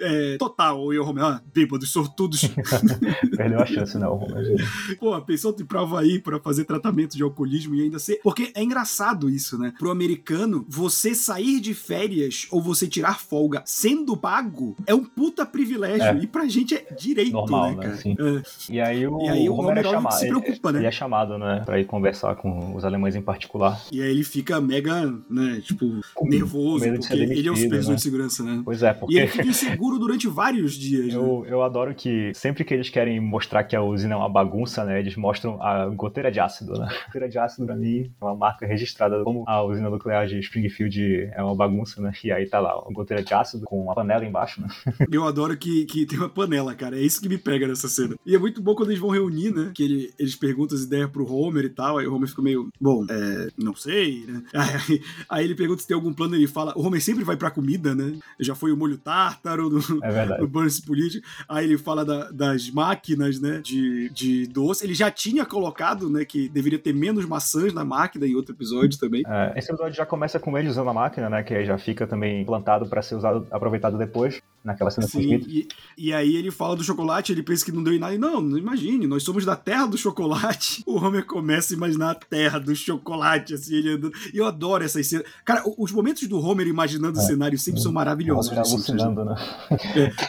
é, 0.00 0.36
total. 0.38 0.92
E 0.94 0.98
o 0.98 1.06
Homer, 1.06 1.24
ah, 1.24 1.35
bêbados, 1.54 1.90
sortudos. 1.90 2.42
Perdeu 3.36 3.60
a 3.60 3.66
chance, 3.66 3.96
né? 3.98 4.06
O 4.06 4.14
Homer. 4.14 4.56
Pô, 4.98 5.20
pensou 5.22 5.54
em 5.58 5.62
ir 5.62 5.64
pra 5.64 5.80
Havaí 5.80 6.18
pra 6.18 6.38
fazer 6.40 6.64
tratamento 6.64 7.16
de 7.16 7.22
alcoolismo 7.22 7.74
e 7.74 7.82
ainda 7.82 7.98
ser. 7.98 8.20
Porque 8.22 8.50
é 8.54 8.62
engraçado 8.62 9.28
isso, 9.30 9.58
né? 9.58 9.72
Pro 9.78 9.90
americano, 9.90 10.64
você 10.68 11.14
sair 11.14 11.60
de 11.60 11.74
férias 11.74 12.46
ou 12.50 12.60
você 12.60 12.86
tirar 12.86 13.18
folga 13.20 13.62
sendo 13.64 14.16
pago 14.16 14.76
é 14.86 14.94
um 14.94 15.04
puta 15.04 15.44
privilégio. 15.46 16.02
É. 16.06 16.18
E 16.22 16.26
pra 16.26 16.46
gente 16.46 16.74
é 16.74 16.86
direito, 16.98 17.32
Normal, 17.32 17.70
né, 17.70 17.76
né? 17.76 17.82
cara? 17.82 17.96
Sim. 17.96 18.16
É. 18.18 18.72
E 18.72 18.80
aí 18.80 19.06
o, 19.06 19.20
E 19.22 19.28
aí 19.28 19.48
o 19.48 19.54
Homer 19.54 19.78
é 19.78 19.82
chamado. 19.82 20.12
se 20.18 20.26
preocupa, 20.28 20.68
ele, 20.68 20.72
né? 20.74 20.78
ele 20.80 20.86
é 20.86 20.92
chamado, 20.92 21.38
né? 21.38 21.62
Pra 21.64 21.80
ir 21.80 21.84
conversar 21.84 22.36
com 22.36 22.74
os 22.74 22.84
alemães 22.84 23.14
em 23.16 23.22
particular. 23.22 23.80
E 23.92 24.02
aí 24.02 24.10
ele 24.10 24.24
fica 24.24 24.60
mega, 24.60 25.12
né, 25.30 25.60
tipo, 25.62 26.00
nervoso, 26.22 26.84
de 26.84 27.04
ser 27.04 27.08
porque 27.08 27.14
ele 27.14 27.48
é 27.48 27.50
o 27.50 27.54
demitido, 27.54 27.56
supervisor 27.56 27.90
né? 27.90 27.96
de 27.96 28.02
segurança, 28.02 28.42
né? 28.42 28.62
Pois 28.64 28.82
é, 28.82 28.90
E 28.90 28.94
porque. 28.94 29.16
ele 29.18 29.26
fica 29.28 29.46
inseguro 29.46 29.98
durante 29.98 30.26
vários 30.28 30.74
dias, 30.74 31.06
né? 31.14 31.18
Eu, 31.26 31.46
eu 31.46 31.62
adoro 31.62 31.94
que 31.94 32.32
sempre 32.34 32.64
que 32.64 32.72
eles 32.74 32.88
querem 32.88 33.18
mostrar 33.20 33.64
que 33.64 33.74
a 33.76 33.82
usina 33.82 34.14
é 34.14 34.16
uma 34.16 34.28
bagunça, 34.28 34.84
né? 34.84 34.98
Eles 35.00 35.16
mostram 35.16 35.60
a 35.62 35.86
goteira 35.88 36.30
de 36.30 36.40
ácido, 36.40 36.72
né? 36.78 36.88
A 36.90 37.06
goteira 37.06 37.28
de 37.28 37.38
ácido, 37.38 37.66
pra 37.66 37.76
mim, 37.76 38.10
é 38.20 38.24
uma 38.24 38.34
marca 38.34 38.66
registrada 38.66 39.22
como 39.24 39.44
a 39.46 39.62
usina 39.62 39.90
nuclear 39.90 40.26
de 40.26 40.38
Springfield 40.40 41.30
é 41.34 41.42
uma 41.42 41.54
bagunça, 41.54 42.00
né? 42.00 42.12
E 42.24 42.32
aí 42.32 42.46
tá 42.46 42.58
lá, 42.58 42.78
uma 42.80 42.92
goteira 42.92 43.22
de 43.22 43.32
ácido 43.34 43.64
com 43.64 43.82
uma 43.82 43.94
panela 43.94 44.24
embaixo, 44.24 44.60
né? 44.60 44.68
Eu 45.10 45.24
adoro 45.24 45.56
que, 45.56 45.84
que 45.86 46.04
tem 46.06 46.18
uma 46.18 46.28
panela, 46.28 46.74
cara. 46.74 46.96
É 46.98 47.02
isso 47.02 47.20
que 47.20 47.28
me 47.28 47.38
pega 47.38 47.66
nessa 47.66 47.88
cena. 47.88 48.14
E 48.26 48.34
é 48.34 48.38
muito 48.38 48.60
bom 48.62 48.74
quando 48.74 48.90
eles 48.90 49.00
vão 49.00 49.10
reunir, 49.10 49.50
né? 49.52 49.70
Que 49.74 49.82
ele- 49.84 50.12
eles 50.18 50.34
perguntam 50.36 50.76
as 50.76 50.84
ideias 50.84 51.10
pro 51.10 51.30
Homer 51.30 51.64
e 51.64 51.70
tal. 51.70 51.98
Aí 51.98 52.06
o 52.06 52.14
Homer 52.14 52.28
fica 52.28 52.42
meio, 52.42 52.68
bom, 52.80 53.04
é, 53.08 53.48
não 53.56 53.74
sei, 53.74 54.24
né? 54.26 54.42
Aí, 54.88 55.00
aí 55.28 55.44
ele 55.44 55.54
pergunta 55.54 55.80
se 55.82 55.88
tem 55.88 55.94
algum 55.94 56.12
plano. 56.12 56.34
Ele 56.34 56.46
fala, 56.46 56.72
o 56.76 56.82
Homer 56.86 57.00
sempre 57.02 57.24
vai 57.24 57.36
pra 57.36 57.50
comida, 57.50 57.94
né? 57.94 58.14
Já 58.40 58.54
foi 58.54 58.72
o 58.72 58.76
molho 58.76 58.98
tártaro 58.98 59.70
no, 59.70 59.80
É 60.04 60.10
verdade. 60.10 60.40
no 60.42 60.48
Burns 60.48 60.80
Político. 60.80 61.15
Aí 61.48 61.64
ele 61.64 61.78
fala 61.78 62.04
da- 62.04 62.30
das 62.30 62.70
máquinas, 62.70 63.40
né? 63.40 63.60
De, 63.62 64.08
de 64.10 64.46
doce. 64.46 64.84
Ele 64.84 64.94
já 64.94 65.10
tinha 65.10 65.44
colocado, 65.44 66.08
né? 66.10 66.24
Que 66.24 66.48
deveria 66.48 66.78
ter 66.78 66.92
menos 66.94 67.24
maçãs 67.26 67.72
na 67.72 67.84
máquina 67.84 68.26
em 68.26 68.34
outro 68.34 68.54
episódio 68.54 68.98
também. 68.98 69.22
É, 69.26 69.52
esse 69.56 69.70
episódio 69.70 69.94
já 69.94 70.06
começa 70.06 70.38
com 70.38 70.56
ele 70.56 70.68
usando 70.68 70.90
a 70.90 70.94
máquina, 70.94 71.28
né? 71.30 71.42
Que 71.42 71.54
aí 71.54 71.64
já 71.66 71.78
fica 71.78 72.06
também 72.06 72.44
plantado 72.44 72.86
pra 72.86 73.02
ser 73.02 73.14
usado, 73.16 73.46
aproveitado 73.50 73.96
depois, 73.98 74.40
naquela 74.66 74.90
cena 74.90 75.06
Sim, 75.06 75.34
e, 75.46 75.68
e 75.96 76.12
aí 76.12 76.36
ele 76.36 76.50
fala 76.50 76.76
do 76.76 76.84
chocolate, 76.84 77.32
ele 77.32 77.42
pensa 77.42 77.64
que 77.64 77.72
não 77.72 77.82
deu 77.82 77.94
em 77.94 77.98
nada. 77.98 78.14
E 78.14 78.18
não, 78.18 78.40
não 78.40 78.58
imagine, 78.58 79.06
nós 79.06 79.22
somos 79.22 79.44
da 79.44 79.56
terra 79.56 79.86
do 79.86 79.96
chocolate. 79.96 80.82
O 80.86 80.96
Homer 80.98 81.24
começa 81.26 81.72
a 81.74 81.76
imaginar 81.76 82.10
a 82.10 82.14
terra 82.14 82.58
do 82.58 82.74
chocolate, 82.74 83.54
assim, 83.54 83.76
ele 83.76 83.90
andando. 83.90 84.12
E 84.32 84.38
eu 84.38 84.46
adoro 84.46 84.82
essas 84.84 85.06
cenas. 85.06 85.26
Cara, 85.44 85.62
os 85.78 85.92
momentos 85.92 86.26
do 86.28 86.38
Homer 86.40 86.66
imaginando 86.66 87.18
o 87.18 87.22
cenário 87.22 87.58
sempre 87.58 87.80
são 87.80 87.92
maravilhosos. 87.92 88.50
Homer 88.50 88.60
nos 88.60 88.70
Simpsons, 88.70 88.96
né? 88.96 89.02
alucinando, 89.04 89.24
né? 89.30 89.36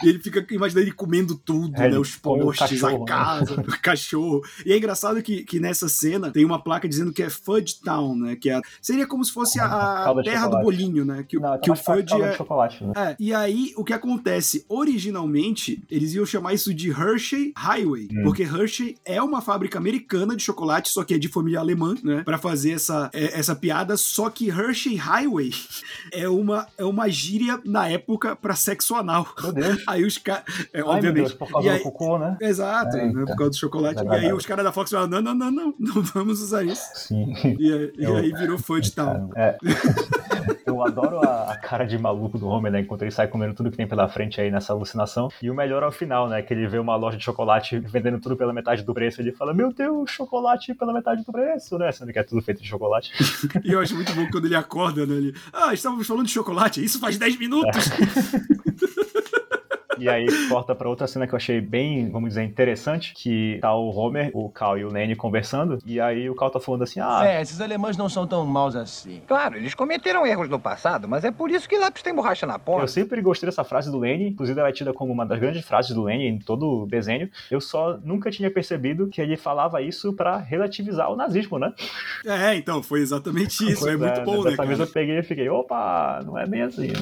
É, 0.02 0.06
ele 0.06 0.18
fica 0.18 0.44
imaginando 0.54 0.84
ele 0.86 0.92
comendo 0.92 1.34
tudo, 1.36 1.74
É, 1.80 1.88
né? 1.90 1.98
Os 1.98 2.16
postes, 2.16 2.82
a 2.84 2.92
né? 2.92 3.04
casa, 3.06 3.54
o 3.60 3.64
cachorro. 3.82 4.42
E 4.64 4.72
é 4.72 4.76
engraçado 4.76 5.22
que, 5.22 5.42
que 5.44 5.58
nessa 5.58 5.88
cena 5.88 6.30
tem 6.30 6.44
uma 6.44 6.62
placa 6.62 6.88
dizendo 6.88 7.12
que 7.12 7.22
é 7.22 7.30
Fudge 7.30 7.80
Town, 7.82 8.14
né? 8.16 8.36
Que 8.36 8.50
é, 8.50 8.60
seria 8.80 9.06
como 9.06 9.24
se 9.24 9.32
fosse 9.32 9.58
a, 9.58 10.10
a 10.10 10.22
terra 10.22 10.46
do 10.48 10.60
bolinho, 10.60 11.04
né? 11.04 11.24
Que, 11.26 11.38
o- 11.38 11.40
Não, 11.40 11.58
que 11.58 11.70
o 11.70 11.76
Fudge 11.76 12.14
é, 12.20 12.34
chocolate, 12.34 12.84
né? 12.84 12.92
é, 12.96 13.16
e 13.18 13.34
aí 13.34 13.72
o 13.76 13.84
que 13.84 13.92
acontece? 13.92 14.27
Originalmente, 14.68 15.82
eles 15.90 16.14
iam 16.14 16.26
chamar 16.26 16.54
isso 16.54 16.72
de 16.74 16.90
Hershey 16.90 17.52
Highway, 17.56 18.08
Hum. 18.12 18.22
porque 18.24 18.42
Hershey 18.42 18.96
é 19.04 19.22
uma 19.22 19.40
fábrica 19.40 19.78
americana 19.78 20.34
de 20.36 20.42
chocolate, 20.42 20.88
só 20.90 21.04
que 21.04 21.14
é 21.14 21.18
de 21.18 21.28
família 21.28 21.60
alemã, 21.60 21.94
né? 22.02 22.22
Pra 22.24 22.38
fazer 22.38 22.72
essa, 22.72 23.10
é- 23.12 23.38
essa 23.38 23.54
piada, 23.54 23.96
só 23.96 24.28
que 24.30 24.48
Hershey 24.48 24.96
Highway 24.96 25.50
é 26.12 26.28
uma, 26.28 26.66
é 26.76 26.84
uma 26.84 27.08
gíria 27.08 27.60
na 27.64 27.88
época 27.88 28.34
pra 28.36 28.54
sexo 28.54 28.94
anal. 28.94 29.26
Aí 29.86 30.04
os 30.04 30.18
caras. 30.18 30.44
É, 30.72 30.82
obviamente. 30.82 31.18
Deus, 31.28 31.32
por 31.34 31.48
causa 31.50 31.70
aí- 31.70 31.78
do 31.78 31.82
cocô, 31.84 32.18
né? 32.18 32.36
Exato, 32.40 32.96
né, 32.96 33.06
Eita. 33.06 33.18
por 33.26 33.36
causa 33.36 33.50
do 33.50 33.56
chocolate. 33.56 34.02
E 34.04 34.08
aí 34.08 34.32
os 34.32 34.44
caras 34.46 34.64
da 34.64 34.72
Fox 34.72 34.90
falaram: 34.90 35.08
não, 35.10 35.22
não, 35.22 35.34
não, 35.34 35.50
não, 35.50 35.74
não 35.78 36.02
vamos 36.02 36.40
usar 36.40 36.64
isso. 36.64 36.82
Sim. 36.94 37.32
E, 37.58 37.72
aí- 37.72 37.92
e 37.98 38.04
Eu- 38.04 38.16
aí 38.16 38.32
virou 38.32 38.58
fã 38.58 38.80
de 38.80 38.92
tal. 38.92 39.30
É. 39.36 39.56
Eu 40.66 40.82
adoro 40.84 41.18
a, 41.20 41.52
a 41.52 41.56
cara 41.56 41.84
de 41.86 41.96
maluco 41.98 42.38
do 42.38 42.46
Homer, 42.46 42.70
né? 42.70 42.80
Enquanto 42.80 43.00
ele 43.02 43.10
sai 43.10 43.26
comendo 43.26 43.54
tudo 43.54 43.70
que 43.70 43.76
tem 43.76 43.86
pela 43.88 44.06
frente 44.08 44.17
aí 44.40 44.50
nessa 44.50 44.72
alucinação. 44.72 45.30
E 45.42 45.50
o 45.50 45.54
melhor 45.54 45.82
é 45.82 45.86
o 45.86 45.92
final, 45.92 46.28
né? 46.28 46.42
Que 46.42 46.52
ele 46.52 46.66
vê 46.66 46.78
uma 46.78 46.96
loja 46.96 47.16
de 47.16 47.24
chocolate 47.24 47.78
vendendo 47.78 48.20
tudo 48.20 48.36
pela 48.36 48.52
metade 48.52 48.82
do 48.82 48.94
preço. 48.94 49.20
Ele 49.20 49.32
fala, 49.32 49.54
meu 49.54 49.72
Deus, 49.72 50.10
chocolate 50.10 50.74
pela 50.74 50.92
metade 50.92 51.24
do 51.24 51.32
preço, 51.32 51.78
né? 51.78 51.92
Sendo 51.92 52.12
que 52.12 52.18
é 52.18 52.22
tudo 52.22 52.42
feito 52.42 52.62
de 52.62 52.68
chocolate. 52.68 53.12
E 53.64 53.72
eu 53.72 53.80
acho 53.80 53.94
muito 53.94 54.14
bom 54.14 54.26
quando 54.30 54.46
ele 54.46 54.54
acorda, 54.54 55.04
né? 55.04 55.14
Ele, 55.14 55.34
ah, 55.52 55.74
estávamos 55.74 56.06
falando 56.06 56.26
de 56.26 56.32
chocolate, 56.32 56.82
isso 56.82 56.98
faz 57.00 57.18
10 57.18 57.38
minutos. 57.38 57.84
E 59.98 60.08
aí 60.08 60.26
corta 60.48 60.74
pra 60.74 60.88
outra 60.88 61.06
cena 61.06 61.26
que 61.26 61.34
eu 61.34 61.36
achei 61.36 61.60
bem, 61.60 62.10
vamos 62.10 62.30
dizer, 62.30 62.44
interessante, 62.44 63.12
que 63.14 63.58
tá 63.60 63.74
o 63.74 63.90
Homer, 63.90 64.30
o 64.34 64.48
Cal 64.48 64.78
e 64.78 64.84
o 64.84 64.92
Lenny 64.92 65.16
conversando, 65.16 65.78
e 65.84 66.00
aí 66.00 66.28
o 66.28 66.34
Cal 66.34 66.50
tá 66.50 66.60
falando 66.60 66.82
assim, 66.82 67.00
ah... 67.00 67.22
É, 67.24 67.42
esses 67.42 67.60
alemães 67.60 67.96
não 67.96 68.08
são 68.08 68.26
tão 68.26 68.44
maus 68.46 68.76
assim. 68.76 69.22
Claro, 69.26 69.56
eles 69.56 69.74
cometeram 69.74 70.26
erros 70.26 70.48
no 70.48 70.58
passado, 70.58 71.08
mas 71.08 71.24
é 71.24 71.30
por 71.30 71.50
isso 71.50 71.68
que 71.68 71.78
lápis 71.78 72.02
tem 72.02 72.14
borracha 72.14 72.46
na 72.46 72.58
ponta. 72.58 72.82
Eu 72.82 72.88
sempre 72.88 73.20
gostei 73.20 73.48
dessa 73.48 73.64
frase 73.64 73.90
do 73.90 73.98
Lenny, 73.98 74.28
inclusive 74.28 74.58
ela 74.58 74.68
é 74.68 74.72
tida 74.72 74.92
como 74.92 75.12
uma 75.12 75.26
das 75.26 75.38
grandes 75.38 75.64
frases 75.64 75.94
do 75.94 76.02
Lenny 76.04 76.26
em 76.26 76.38
todo 76.38 76.82
o 76.82 76.86
desenho. 76.86 77.28
Eu 77.50 77.60
só 77.60 77.98
nunca 78.02 78.30
tinha 78.30 78.50
percebido 78.50 79.08
que 79.08 79.20
ele 79.20 79.36
falava 79.36 79.80
isso 79.82 80.12
pra 80.12 80.38
relativizar 80.38 81.10
o 81.10 81.16
nazismo, 81.16 81.58
né? 81.58 81.72
É, 82.24 82.54
então, 82.54 82.82
foi 82.82 83.00
exatamente 83.00 83.70
isso. 83.70 83.88
é 83.88 83.96
Pois 83.96 83.98
muito 83.98 84.24
bom, 84.24 84.44
né? 84.44 84.50
Dessa 84.50 84.64
vez 84.64 84.80
eu 84.80 84.86
peguei 84.86 85.18
e 85.18 85.22
fiquei, 85.22 85.48
opa, 85.48 86.20
não 86.24 86.38
é 86.38 86.46
bem 86.46 86.62
assim, 86.62 86.88
né? 86.88 86.98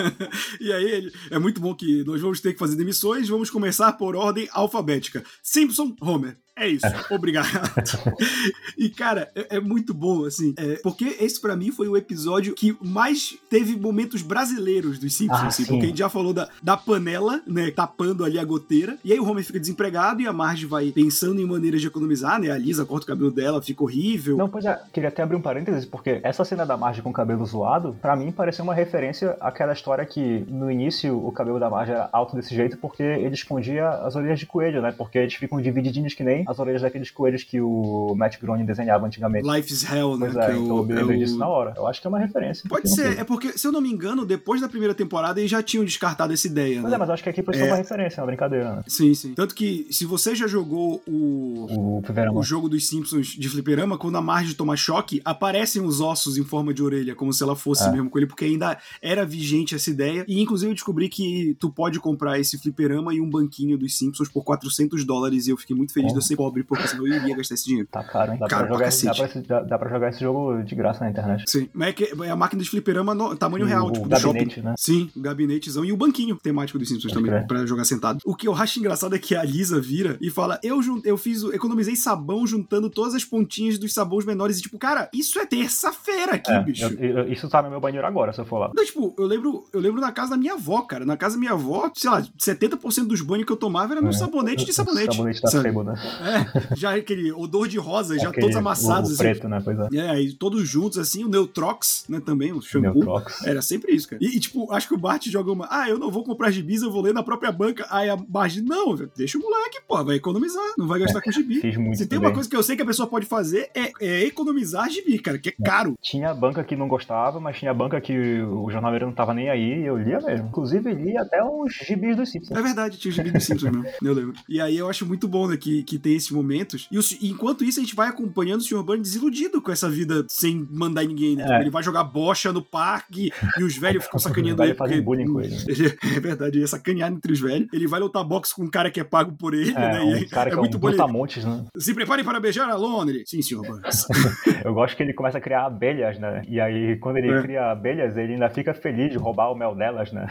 e 0.60 0.72
aí, 0.72 0.84
ele, 0.84 1.12
é 1.30 1.38
muito 1.38 1.60
bom 1.60 1.74
que 1.74 2.04
nós 2.04 2.20
vamos 2.20 2.29
ter 2.38 2.52
que 2.52 2.58
fazer 2.58 2.76
demissões, 2.76 3.30
vamos 3.30 3.48
começar 3.48 3.94
por 3.94 4.14
ordem 4.14 4.46
alfabética. 4.52 5.24
Simpson, 5.42 5.96
Homer. 6.02 6.36
É 6.60 6.68
isso, 6.68 6.86
obrigado. 7.10 7.48
e, 8.76 8.90
cara, 8.90 9.30
é, 9.34 9.56
é 9.56 9.60
muito 9.60 9.94
bom, 9.94 10.26
assim, 10.26 10.54
é, 10.58 10.74
porque 10.82 11.16
esse 11.18 11.40
pra 11.40 11.56
mim 11.56 11.70
foi 11.70 11.88
o 11.88 11.96
episódio 11.96 12.54
que 12.54 12.76
mais 12.82 13.34
teve 13.48 13.76
momentos 13.76 14.20
brasileiros 14.20 14.98
dos 14.98 15.14
Simpsons, 15.14 15.40
Ah, 15.40 15.46
assim, 15.46 15.64
sim. 15.64 15.72
porque 15.72 15.86
a 15.86 15.88
gente 15.88 15.98
já 15.98 16.10
falou 16.10 16.34
da, 16.34 16.48
da 16.62 16.76
panela, 16.76 17.40
né, 17.46 17.70
tapando 17.70 18.24
ali 18.24 18.38
a 18.38 18.44
goteira, 18.44 18.98
e 19.02 19.10
aí 19.12 19.18
o 19.18 19.26
Homer 19.26 19.42
fica 19.42 19.58
desempregado 19.58 20.20
e 20.20 20.26
a 20.26 20.32
Marge 20.32 20.66
vai 20.66 20.92
pensando 20.92 21.40
em 21.40 21.46
maneiras 21.46 21.80
de 21.80 21.86
economizar, 21.86 22.38
né, 22.38 22.50
a 22.50 22.58
Lisa 22.58 22.84
corta 22.84 23.04
o 23.04 23.08
cabelo 23.08 23.30
dela, 23.30 23.62
fica 23.62 23.82
horrível. 23.82 24.36
Não, 24.36 24.48
pois 24.48 24.66
é, 24.66 24.78
queria 24.92 25.08
até 25.08 25.22
abrir 25.22 25.36
um 25.36 25.40
parênteses, 25.42 25.86
porque 25.86 26.20
essa 26.22 26.44
cena 26.44 26.66
da 26.66 26.76
Marge 26.76 27.00
com 27.00 27.08
o 27.08 27.12
cabelo 27.12 27.44
zoado, 27.46 27.96
pra 28.02 28.14
mim 28.14 28.30
pareceu 28.30 28.64
uma 28.64 28.74
referência 28.74 29.36
àquela 29.40 29.72
história 29.72 30.04
que 30.04 30.44
no 30.48 30.70
início 30.70 31.16
o 31.26 31.32
cabelo 31.32 31.58
da 31.58 31.70
Marge 31.70 31.92
era 31.92 32.08
alto 32.12 32.36
desse 32.36 32.54
jeito 32.54 32.76
porque 32.76 33.02
ele 33.02 33.34
escondia 33.34 33.88
as 33.88 34.14
orelhas 34.14 34.38
de 34.38 34.44
coelho, 34.46 34.82
né? 34.82 34.92
Porque 34.96 35.18
eles 35.18 35.34
ficam 35.34 35.60
divididinhos 35.60 36.12
que 36.14 36.22
nem 36.22 36.44
as 36.50 36.58
orelhas 36.58 36.82
daqueles 36.82 37.10
coelhos 37.10 37.44
que 37.44 37.60
o 37.60 38.14
Matt 38.16 38.40
Groening 38.40 38.64
desenhava 38.64 39.06
antigamente. 39.06 39.48
Life 39.48 39.72
is 39.72 39.84
Hell, 39.88 40.16
né? 40.18 40.30
Pois 40.32 40.36
é, 40.36 40.50
é 40.50 40.56
então 40.56 40.76
eu 40.78 40.84
me 40.84 40.92
é 40.92 40.96
lembrei 40.96 41.16
o- 41.16 41.20
disso 41.20 41.38
na 41.38 41.46
hora. 41.48 41.72
Eu 41.76 41.86
acho 41.86 42.00
que 42.00 42.06
é 42.06 42.10
uma 42.10 42.18
referência. 42.18 42.68
Pode 42.68 42.88
ser, 42.90 43.18
é 43.18 43.24
porque, 43.24 43.56
se 43.56 43.66
eu 43.66 43.70
não 43.72 43.80
me 43.80 43.90
engano, 43.90 44.26
depois 44.26 44.60
da 44.60 44.68
primeira 44.68 44.94
temporada 44.94 45.38
eles 45.40 45.50
já 45.50 45.62
tinham 45.62 45.84
descartado 45.84 46.32
essa 46.32 46.46
ideia. 46.46 46.80
Pois 46.80 46.90
né? 46.90 46.96
é, 46.96 46.98
mas 46.98 47.08
eu 47.08 47.14
acho 47.14 47.22
que 47.22 47.28
aqui 47.28 47.42
foi 47.42 47.54
só 47.54 47.60
É. 47.64 47.66
uma 47.68 47.76
referência, 47.76 48.20
é 48.20 48.22
uma 48.22 48.26
brincadeira, 48.26 48.76
né? 48.76 48.82
Sim, 48.88 49.14
sim. 49.14 49.32
Tanto 49.34 49.54
que, 49.54 49.86
se 49.90 50.04
você 50.04 50.34
já 50.34 50.46
jogou 50.48 51.02
o, 51.06 51.66
O 51.70 52.02
o 52.38 52.42
jogo 52.42 52.68
dos 52.68 52.88
Simpsons 52.88 53.28
de 53.28 53.48
fliperama, 53.48 53.96
quando 53.96 54.16
a 54.16 54.20
Marge 54.22 54.54
toma 54.54 54.76
choque, 54.76 55.20
aparecem 55.24 55.82
os 55.82 56.00
ossos 56.00 56.36
em 56.36 56.44
forma 56.44 56.74
de 56.74 56.82
orelha, 56.82 57.14
como 57.14 57.32
se 57.32 57.42
ela 57.42 57.54
fosse 57.54 57.84
É. 57.84 57.92
mesmo 57.92 58.10
com 58.10 58.18
ele, 58.18 58.26
porque 58.26 58.44
ainda 58.44 58.76
era 59.00 59.24
vigente 59.24 59.74
essa 59.74 59.90
ideia. 59.90 60.24
E, 60.26 60.40
inclusive, 60.40 60.70
eu 60.70 60.74
descobri 60.74 61.08
que 61.08 61.54
tu 61.60 61.70
pode 61.70 62.00
comprar 62.00 62.38
esse 62.40 62.58
fliperama 62.58 63.14
e 63.14 63.20
um 63.20 63.28
banquinho 63.30 63.78
dos 63.78 63.96
Simpsons 63.96 64.28
por 64.28 64.42
400 64.42 65.04
dólares, 65.04 65.46
e 65.46 65.50
eu 65.50 65.56
fiquei 65.56 65.76
muito 65.76 65.92
feliz 65.92 66.12
de 66.12 66.18
eu 66.18 66.22
ser 66.22 66.36
pobre, 66.40 66.64
porque 66.64 66.88
senão 66.88 67.06
eu 67.06 67.14
iria 67.16 67.36
gastar 67.36 67.54
esse 67.54 67.66
dinheiro. 67.66 67.86
Tá 67.92 68.02
caro, 68.02 68.32
hein? 68.32 68.38
Dá, 68.38 68.46
Caro 68.48 68.66
pra, 68.66 68.74
jogar, 68.76 68.88
esse- 68.88 69.04
dá, 69.04 69.14
pra, 69.14 69.26
dá, 69.46 69.60
dá 69.60 69.78
pra 69.78 69.90
jogar 69.90 70.08
esse 70.08 70.20
jogo 70.20 70.62
de 70.62 70.74
graça 70.74 71.04
na 71.04 71.10
internet. 71.10 71.44
Sim, 71.46 71.68
mas 71.74 71.88
é, 71.88 71.92
que 71.92 72.04
é 72.24 72.30
a 72.30 72.36
máquina 72.36 72.62
de 72.62 72.70
fliperama 72.70 73.14
no 73.14 73.36
tamanho 73.36 73.66
real, 73.66 73.86
o 73.88 73.90
tipo, 73.92 74.04
do 74.04 74.08
gabinete, 74.10 74.54
shopping. 74.54 74.66
né? 74.66 74.74
Sim, 74.78 75.10
o 75.14 75.20
gabinetezão 75.20 75.84
e 75.84 75.92
o 75.92 75.96
banquinho 75.98 76.36
temático 76.36 76.78
dos 76.78 76.88
Simpsons 76.88 77.12
também, 77.12 77.30
crer. 77.30 77.46
pra 77.46 77.66
jogar 77.66 77.84
sentado. 77.84 78.20
O 78.24 78.34
que 78.34 78.48
eu 78.48 78.54
acho 78.54 78.78
engraçado 78.78 79.14
é 79.14 79.18
que 79.18 79.34
a 79.36 79.42
Lisa 79.44 79.78
vira 79.80 80.16
e 80.20 80.30
fala: 80.30 80.58
Eu, 80.62 80.80
eu 81.04 81.18
fiz, 81.18 81.42
economizei 81.44 81.94
sabão 81.96 82.46
juntando 82.46 82.88
todas 82.88 83.14
as 83.14 83.24
pontinhas 83.24 83.78
dos 83.78 83.92
sabões 83.92 84.24
menores. 84.24 84.58
E, 84.58 84.62
tipo, 84.62 84.78
cara, 84.78 85.08
isso 85.12 85.38
é 85.38 85.44
terça-feira 85.46 86.34
aqui, 86.36 86.50
É, 86.50 86.62
bicho. 86.62 86.84
eu- 86.98 87.18
eu- 87.18 87.32
isso 87.32 87.48
tá 87.48 87.60
no 87.62 87.70
meu 87.70 87.80
banheiro 87.80 88.06
agora, 88.06 88.32
se 88.32 88.40
eu 88.40 88.46
for 88.46 88.58
lá. 88.58 88.70
Não, 88.74 88.84
tipo, 88.84 89.14
eu 89.18 89.26
lembro, 89.26 89.64
eu 89.72 89.80
lembro 89.80 90.00
na 90.00 90.12
casa 90.12 90.30
da 90.30 90.36
minha 90.36 90.54
avó, 90.54 90.82
cara. 90.82 91.04
Na 91.04 91.16
casa 91.16 91.34
da 91.34 91.40
minha 91.40 91.52
avó, 91.52 91.90
sei 91.94 92.08
lá, 92.10 92.22
70% 92.38 93.08
dos 93.08 93.20
banhos 93.20 93.44
que 93.46 93.52
eu 93.52 93.56
tomava 93.56 93.92
era 93.94 94.00
no 94.00 94.08
É. 94.08 94.12
sabonete 94.12 94.64
de 94.64 94.72
sabonete. 94.72 95.14
Sabonete 95.16 95.42
da 95.42 95.48
sabe? 95.50 95.64
Febo, 95.64 95.82
né? 95.82 95.94
É, 96.20 96.76
já 96.76 96.94
aquele 96.94 97.32
odor 97.32 97.66
de 97.68 97.78
rosa, 97.78 98.18
já 98.18 98.30
todos 98.32 98.56
amassados. 98.56 99.12
assim. 99.12 99.22
preto, 99.22 99.48
né? 99.48 99.60
Pois 99.64 99.78
é. 99.78 99.88
É, 99.96 100.10
aí 100.10 100.32
todos 100.32 100.68
juntos, 100.68 100.98
assim, 100.98 101.24
o 101.24 101.28
Neutrox, 101.28 102.04
né, 102.08 102.20
também, 102.24 102.52
o 102.52 102.60
shampoo. 102.60 102.94
Neutrox. 102.94 103.44
Era 103.46 103.62
sempre 103.62 103.92
isso, 103.92 104.08
cara. 104.08 104.22
E, 104.22 104.36
e, 104.36 104.40
tipo, 104.40 104.70
acho 104.72 104.88
que 104.88 104.94
o 104.94 104.98
Bart 104.98 105.26
joga 105.28 105.50
uma, 105.52 105.68
ah, 105.70 105.88
eu 105.88 105.98
não 105.98 106.10
vou 106.10 106.24
comprar 106.24 106.50
gibis, 106.50 106.82
eu 106.82 106.90
vou 106.90 107.02
ler 107.02 107.14
na 107.14 107.22
própria 107.22 107.50
banca. 107.50 107.86
Aí 107.90 108.08
a 108.08 108.16
Marge, 108.28 108.62
não, 108.62 108.94
deixa 109.16 109.38
o 109.38 109.40
moleque, 109.40 109.80
pô, 109.86 110.02
vai 110.04 110.16
economizar, 110.16 110.72
não 110.78 110.86
vai 110.86 111.00
gastar 111.00 111.20
com 111.20 111.30
gibi. 111.30 111.60
Fiz 111.60 111.76
muito 111.76 111.98
Se 111.98 112.06
tem 112.06 112.18
também. 112.18 112.28
uma 112.28 112.34
coisa 112.34 112.48
que 112.48 112.56
eu 112.56 112.62
sei 112.62 112.76
que 112.76 112.82
a 112.82 112.86
pessoa 112.86 113.08
pode 113.08 113.26
fazer, 113.26 113.70
é, 113.74 113.92
é 114.00 114.24
economizar 114.24 114.88
gibi, 114.90 115.18
cara, 115.18 115.38
que 115.38 115.48
é 115.48 115.52
caro. 115.64 115.96
Tinha 116.00 116.32
banca 116.34 116.62
que 116.64 116.76
não 116.76 116.88
gostava, 116.88 117.40
mas 117.40 117.58
tinha 117.58 117.72
banca 117.72 118.00
que 118.00 118.40
o 118.42 118.70
jornaleiro 118.70 119.06
não 119.06 119.12
tava 119.12 119.34
nem 119.34 119.48
aí 119.48 119.80
e 119.80 119.86
eu 119.86 119.96
lia 119.96 120.20
mesmo. 120.20 120.48
Inclusive, 120.48 120.92
lia 120.94 121.22
até 121.22 121.42
uns 121.42 121.72
gibis 121.74 122.16
dos 122.16 122.30
Simpsons. 122.30 122.56
É 122.56 122.62
verdade, 122.62 122.98
tinha 122.98 123.10
o 123.10 123.14
gibi 123.14 123.30
dos 123.30 123.44
Simpsons 123.44 123.72
mesmo, 123.72 123.86
eu 124.02 124.14
lembro. 124.14 124.34
E 124.48 124.60
aí 124.60 124.76
eu 124.76 124.88
acho 124.88 125.06
muito 125.06 125.28
bom, 125.28 125.46
né, 125.48 125.56
que, 125.56 125.82
que 125.82 125.98
tem 125.98 126.09
esses 126.14 126.30
momentos. 126.30 126.88
E, 126.90 126.98
o- 126.98 127.02
e 127.20 127.30
enquanto 127.30 127.64
isso, 127.64 127.78
a 127.80 127.82
gente 127.82 127.94
vai 127.94 128.08
acompanhando 128.08 128.60
o 128.60 128.64
Sr. 128.64 128.82
Burns 128.82 129.02
desiludido 129.02 129.60
com 129.62 129.70
essa 129.72 129.88
vida 129.88 130.24
sem 130.28 130.66
mandar 130.70 131.04
ninguém, 131.04 131.36
né? 131.36 131.46
É. 131.48 131.60
Ele 131.60 131.70
vai 131.70 131.82
jogar 131.82 132.04
bocha 132.04 132.52
no 132.52 132.62
parque 132.62 133.30
e 133.58 133.62
os 133.64 133.76
velhos 133.76 134.04
ficam 134.04 134.18
sacaneando 134.20 134.62
ele. 134.62 134.74
porque- 134.74 135.00
bullying 135.00 135.26
com 135.32 135.40
ele. 135.40 135.56
É 136.16 136.20
verdade, 136.20 136.56
ele 136.58 136.64
é 136.64 136.66
sacaneado 136.66 137.14
entre 137.16 137.32
os 137.32 137.40
velhos. 137.40 137.68
Ele 137.72 137.86
vai 137.86 138.00
lutar 138.00 138.22
boxe 138.24 138.54
com 138.54 138.62
um 138.64 138.70
cara 138.70 138.90
que 138.90 139.00
é 139.00 139.04
pago 139.04 139.32
por 139.32 139.54
ele, 139.54 139.70
É, 139.70 139.74
né? 139.74 140.04
E 140.20 140.24
um 140.24 140.28
cara 140.28 140.50
que 140.50 140.56
é, 140.56 140.58
muito 140.58 140.76
um 140.76 140.80
bom. 140.80 140.88
brutamontes, 140.88 141.44
né? 141.44 141.64
Se 141.78 141.94
prepare 141.94 142.22
para 142.24 142.38
beijar 142.40 142.68
a 142.68 142.74
Londres. 142.74 143.22
Sim, 143.30 143.40
Sr. 143.42 143.62
Burns. 143.62 144.06
Eu 144.64 144.74
gosto 144.74 144.96
que 144.96 145.02
ele 145.02 145.12
começa 145.14 145.38
a 145.38 145.40
criar 145.40 145.66
abelhas, 145.66 146.18
né? 146.18 146.42
E 146.48 146.60
aí, 146.60 146.96
quando 146.98 147.16
ele 147.18 147.30
É. 147.30 147.42
cria 147.42 147.70
abelhas, 147.70 148.16
ele 148.16 148.34
ainda 148.34 148.48
fica 148.50 148.74
feliz 148.74 149.10
de 149.10 149.18
roubar 149.18 149.50
o 149.50 149.54
mel 149.54 149.74
delas, 149.74 150.12
né? 150.12 150.26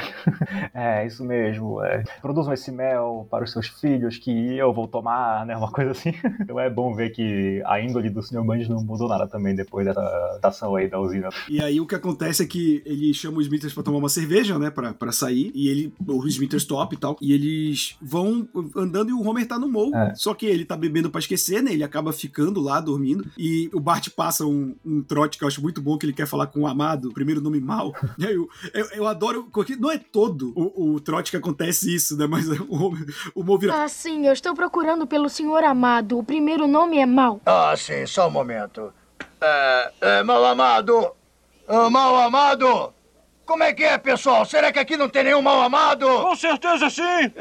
É, 0.73 1.05
isso 1.05 1.23
mesmo. 1.23 1.81
É. 1.83 2.03
Produzam 2.21 2.53
esse 2.53 2.71
mel 2.71 3.27
para 3.29 3.43
os 3.43 3.51
seus 3.51 3.67
filhos 3.67 4.17
que 4.17 4.57
eu 4.57 4.73
vou 4.73 4.87
tomar, 4.87 5.45
né? 5.45 5.55
Uma 5.55 5.68
coisa 5.69 5.91
assim. 5.91 6.13
Então 6.41 6.59
é 6.59 6.69
bom 6.69 6.93
ver 6.93 7.11
que 7.11 7.61
a 7.65 7.79
índole 7.79 8.09
do 8.09 8.23
Sr. 8.23 8.43
Bundes 8.43 8.67
não 8.67 8.83
mudou 8.83 9.07
nada 9.07 9.27
também 9.27 9.53
depois 9.53 9.85
dessa 9.85 10.39
ação 10.41 10.75
aí 10.75 10.89
da 10.89 10.99
usina. 10.99 11.29
E 11.47 11.61
aí 11.61 11.79
o 11.79 11.85
que 11.85 11.95
acontece 11.95 12.41
é 12.43 12.45
que 12.45 12.81
ele 12.85 13.13
chama 13.13 13.37
o 13.37 13.41
Smithers 13.41 13.73
pra 13.73 13.83
tomar 13.83 13.97
uma 13.97 14.09
cerveja, 14.09 14.57
né? 14.57 14.69
Pra, 14.69 14.93
pra 14.93 15.11
sair. 15.11 15.51
E 15.53 15.67
ele, 15.67 15.93
o 16.07 16.27
Smithers 16.27 16.65
top 16.65 16.95
e 16.95 16.97
tal. 16.97 17.17
E 17.21 17.33
eles 17.33 17.97
vão 18.01 18.47
andando 18.75 19.09
e 19.09 19.13
o 19.13 19.21
Homer 19.21 19.47
tá 19.47 19.59
no 19.59 19.67
morro. 19.67 19.95
É. 19.95 20.15
Só 20.15 20.33
que 20.33 20.45
ele 20.45 20.65
tá 20.65 20.75
bebendo 20.75 21.09
pra 21.09 21.19
esquecer, 21.19 21.61
né? 21.61 21.73
Ele 21.73 21.83
acaba 21.83 22.11
ficando 22.11 22.59
lá, 22.59 22.79
dormindo. 22.79 23.25
E 23.37 23.69
o 23.73 23.79
Bart 23.79 24.09
passa 24.15 24.45
um, 24.45 24.75
um 24.85 25.01
trote 25.01 25.37
que 25.37 25.43
eu 25.43 25.47
acho 25.47 25.61
muito 25.61 25.81
bom, 25.81 25.97
que 25.97 26.05
ele 26.05 26.13
quer 26.13 26.27
falar 26.27 26.47
com 26.47 26.61
o 26.61 26.67
amado, 26.67 27.11
primeiro 27.13 27.41
nome 27.41 27.59
mal. 27.59 27.93
E 28.19 28.25
aí 28.25 28.35
eu, 28.35 28.49
eu, 28.73 28.85
eu 28.95 29.07
adoro, 29.07 29.47
porque 29.53 29.77
não 29.77 29.89
é 29.89 29.97
todo 29.97 30.51
o, 30.53 30.95
o 30.95 30.99
trote 30.99 31.31
que 31.31 31.37
acontece 31.37 31.93
isso, 31.93 32.17
né? 32.17 32.27
Mas 32.27 32.47
o 32.67 32.75
Homer, 32.75 33.05
o 33.33 33.43
Mo 33.43 33.57
vira. 33.57 33.83
Ah, 33.83 33.87
sim, 33.87 34.27
eu 34.27 34.33
estou 34.33 34.53
procurando 34.53 35.07
pelo 35.07 35.29
senhor 35.29 35.58
amado. 35.63 36.17
O 36.17 36.23
primeiro 36.23 36.67
nome 36.67 36.97
é 36.97 37.05
Mal. 37.05 37.39
Ah, 37.45 37.73
sim, 37.75 38.05
só 38.05 38.27
um 38.27 38.31
momento. 38.31 38.93
É, 39.41 39.91
é, 40.01 40.23
mal 40.23 40.43
amado! 40.45 41.11
Ah, 41.67 41.89
mal 41.89 42.15
amado! 42.17 42.93
Como 43.49 43.63
é 43.63 43.73
que 43.73 43.83
é, 43.83 43.97
pessoal? 43.97 44.45
Será 44.45 44.71
que 44.71 44.77
aqui 44.77 44.95
não 44.95 45.09
tem 45.09 45.23
nenhum 45.23 45.41
mal 45.41 45.59
amado? 45.63 46.05
Com 46.21 46.35
certeza 46.35 46.87
sim! 46.87 47.01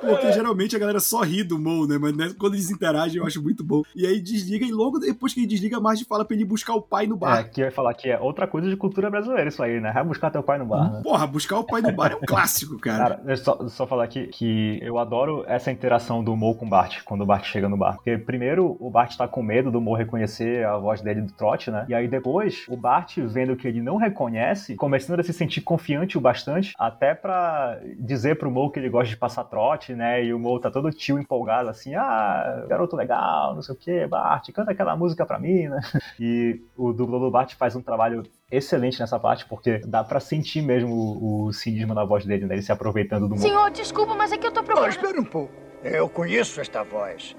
Porque 0.00 0.30
geralmente 0.30 0.76
a 0.76 0.78
galera 0.78 1.00
só 1.00 1.22
ri 1.22 1.42
do 1.42 1.58
Mo, 1.58 1.88
né? 1.88 1.98
Mas 2.00 2.16
né, 2.16 2.32
quando 2.38 2.54
eles 2.54 2.70
interagem 2.70 3.18
eu 3.18 3.26
acho 3.26 3.42
muito 3.42 3.64
bom. 3.64 3.82
E 3.96 4.06
aí 4.06 4.20
desliga, 4.20 4.64
e 4.64 4.70
logo 4.70 5.00
depois 5.00 5.34
que 5.34 5.40
ele 5.40 5.48
desliga, 5.48 5.78
a 5.78 5.80
Marge 5.80 6.04
fala 6.04 6.24
pra 6.24 6.36
ele 6.36 6.44
buscar 6.44 6.74
o 6.74 6.80
pai 6.80 7.08
no 7.08 7.16
É, 7.16 7.18
bar. 7.18 7.50
que 7.50 7.60
eu 7.60 7.64
ia 7.64 7.72
falar 7.72 7.92
que 7.94 8.08
é 8.08 8.16
outra 8.20 8.46
coisa 8.46 8.68
de 8.68 8.76
cultura 8.76 9.10
brasileira 9.10 9.48
isso 9.48 9.60
aí, 9.60 9.80
né? 9.80 9.90
Vai 9.92 10.04
buscar 10.04 10.30
teu 10.30 10.42
pai 10.42 10.58
no 10.58 10.66
bar, 10.66 10.92
né? 10.92 11.00
Porra, 11.02 11.26
buscar 11.26 11.58
o 11.58 11.64
pai 11.64 11.82
no 11.82 11.90
bar 11.92 12.12
é 12.12 12.14
um 12.14 12.20
clássico, 12.24 12.78
cara. 12.78 13.16
Cara, 13.16 13.20
deixa 13.24 13.42
eu 13.42 13.44
só, 13.44 13.68
só 13.68 13.86
falar 13.88 14.04
aqui 14.04 14.28
que 14.28 14.78
eu 14.82 14.98
adoro 14.98 15.42
essa 15.48 15.72
interação 15.72 16.22
do 16.22 16.36
Mo 16.36 16.54
com 16.54 16.66
o 16.66 16.68
Bart, 16.68 17.02
quando 17.04 17.22
o 17.22 17.26
Bart 17.26 17.44
chega 17.44 17.68
no 17.68 17.76
bar. 17.76 17.96
Porque 17.96 18.16
primeiro 18.16 18.76
o 18.78 18.88
Bart 18.88 19.16
tá 19.16 19.26
com 19.26 19.42
medo 19.42 19.72
do 19.72 19.80
Mo 19.80 19.96
reconhecer 19.96 20.64
a 20.64 20.76
voz 20.76 21.00
dele 21.00 21.22
do 21.22 21.32
trote, 21.32 21.72
né? 21.72 21.84
E 21.88 21.94
aí 21.94 22.06
depois 22.06 22.64
o 22.68 22.76
Bart, 22.76 23.16
vendo 23.18 23.56
que 23.56 23.66
ele 23.66 23.82
não 23.82 23.95
não 23.96 24.00
reconhece, 24.02 24.76
começando 24.76 25.20
a 25.20 25.22
se 25.22 25.32
sentir 25.32 25.62
confiante 25.62 26.18
o 26.18 26.20
bastante, 26.20 26.74
até 26.78 27.14
para 27.14 27.80
dizer 27.98 28.38
pro 28.38 28.50
Mo 28.50 28.70
que 28.70 28.78
ele 28.78 28.90
gosta 28.90 29.08
de 29.08 29.16
passar 29.16 29.44
trote, 29.44 29.94
né? 29.94 30.22
E 30.22 30.32
o 30.34 30.38
Mo 30.38 30.60
tá 30.60 30.70
todo 30.70 30.90
tio 30.92 31.18
empolgado, 31.18 31.68
assim, 31.70 31.94
ah, 31.94 32.64
garoto 32.68 32.94
legal, 32.94 33.54
não 33.54 33.62
sei 33.62 33.74
o 33.74 33.78
que, 33.78 34.06
Bart, 34.06 34.50
canta 34.52 34.70
aquela 34.72 34.94
música 34.96 35.24
pra 35.24 35.38
mim, 35.38 35.68
né? 35.68 35.80
E 36.20 36.60
o 36.76 36.92
dublador 36.92 37.28
do 37.28 37.30
Bart 37.30 37.54
faz 37.54 37.74
um 37.76 37.82
trabalho 37.82 38.22
excelente 38.50 39.00
nessa 39.00 39.18
parte, 39.18 39.46
porque 39.46 39.78
dá 39.86 40.02
pra 40.04 40.20
sentir 40.20 40.62
mesmo 40.62 40.94
o, 40.94 41.44
o 41.46 41.52
cinismo 41.52 41.94
na 41.94 42.04
voz 42.04 42.24
dele, 42.24 42.46
né? 42.46 42.54
Ele 42.54 42.62
se 42.62 42.72
aproveitando 42.72 43.22
do 43.28 43.34
Mo. 43.34 43.38
Senhor, 43.40 43.70
desculpa, 43.70 44.14
mas 44.14 44.32
é 44.32 44.36
que 44.38 44.46
eu 44.46 44.52
tô 44.52 44.60
Oh, 44.60 44.64
procurando. 44.64 44.90
espere 44.90 45.18
um 45.18 45.24
pouco. 45.24 45.52
Eu 45.82 46.08
conheço 46.08 46.60
esta 46.60 46.82
voz. 46.82 47.36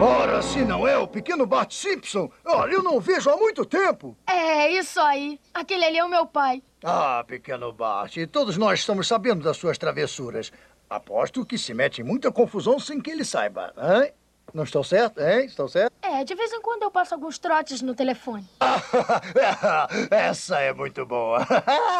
Ora, 0.00 0.42
se 0.42 0.62
não 0.62 0.86
é 0.86 0.98
o 0.98 1.08
pequeno 1.08 1.46
Bart 1.46 1.72
Simpson. 1.72 2.30
Olha, 2.44 2.72
eu 2.72 2.82
não 2.82 3.00
vejo 3.00 3.30
há 3.30 3.36
muito 3.36 3.64
tempo. 3.64 4.14
É, 4.26 4.70
isso 4.72 5.00
aí. 5.00 5.40
Aquele 5.54 5.86
ali 5.86 5.96
é 5.96 6.04
o 6.04 6.08
meu 6.08 6.26
pai. 6.26 6.62
Ah, 6.84 7.24
pequeno 7.26 7.72
Bart, 7.72 8.14
todos 8.30 8.58
nós 8.58 8.80
estamos 8.80 9.08
sabendo 9.08 9.42
das 9.42 9.56
suas 9.56 9.78
travessuras. 9.78 10.52
Aposto 10.88 11.46
que 11.46 11.56
se 11.56 11.72
mete 11.72 12.02
em 12.02 12.04
muita 12.04 12.30
confusão 12.30 12.78
sem 12.78 13.00
que 13.00 13.10
ele 13.10 13.24
saiba. 13.24 13.72
Hein? 13.78 14.12
Não 14.54 14.64
estou 14.64 14.82
certo, 14.82 15.20
hein? 15.20 15.44
Estou 15.44 15.68
certo? 15.68 15.92
É, 16.02 16.24
de 16.24 16.34
vez 16.34 16.50
em 16.52 16.60
quando 16.62 16.82
eu 16.82 16.90
passo 16.90 17.12
alguns 17.14 17.36
trotes 17.38 17.82
no 17.82 17.94
telefone. 17.94 18.44
Essa 20.10 20.60
é 20.60 20.72
muito 20.72 21.04
boa. 21.04 21.46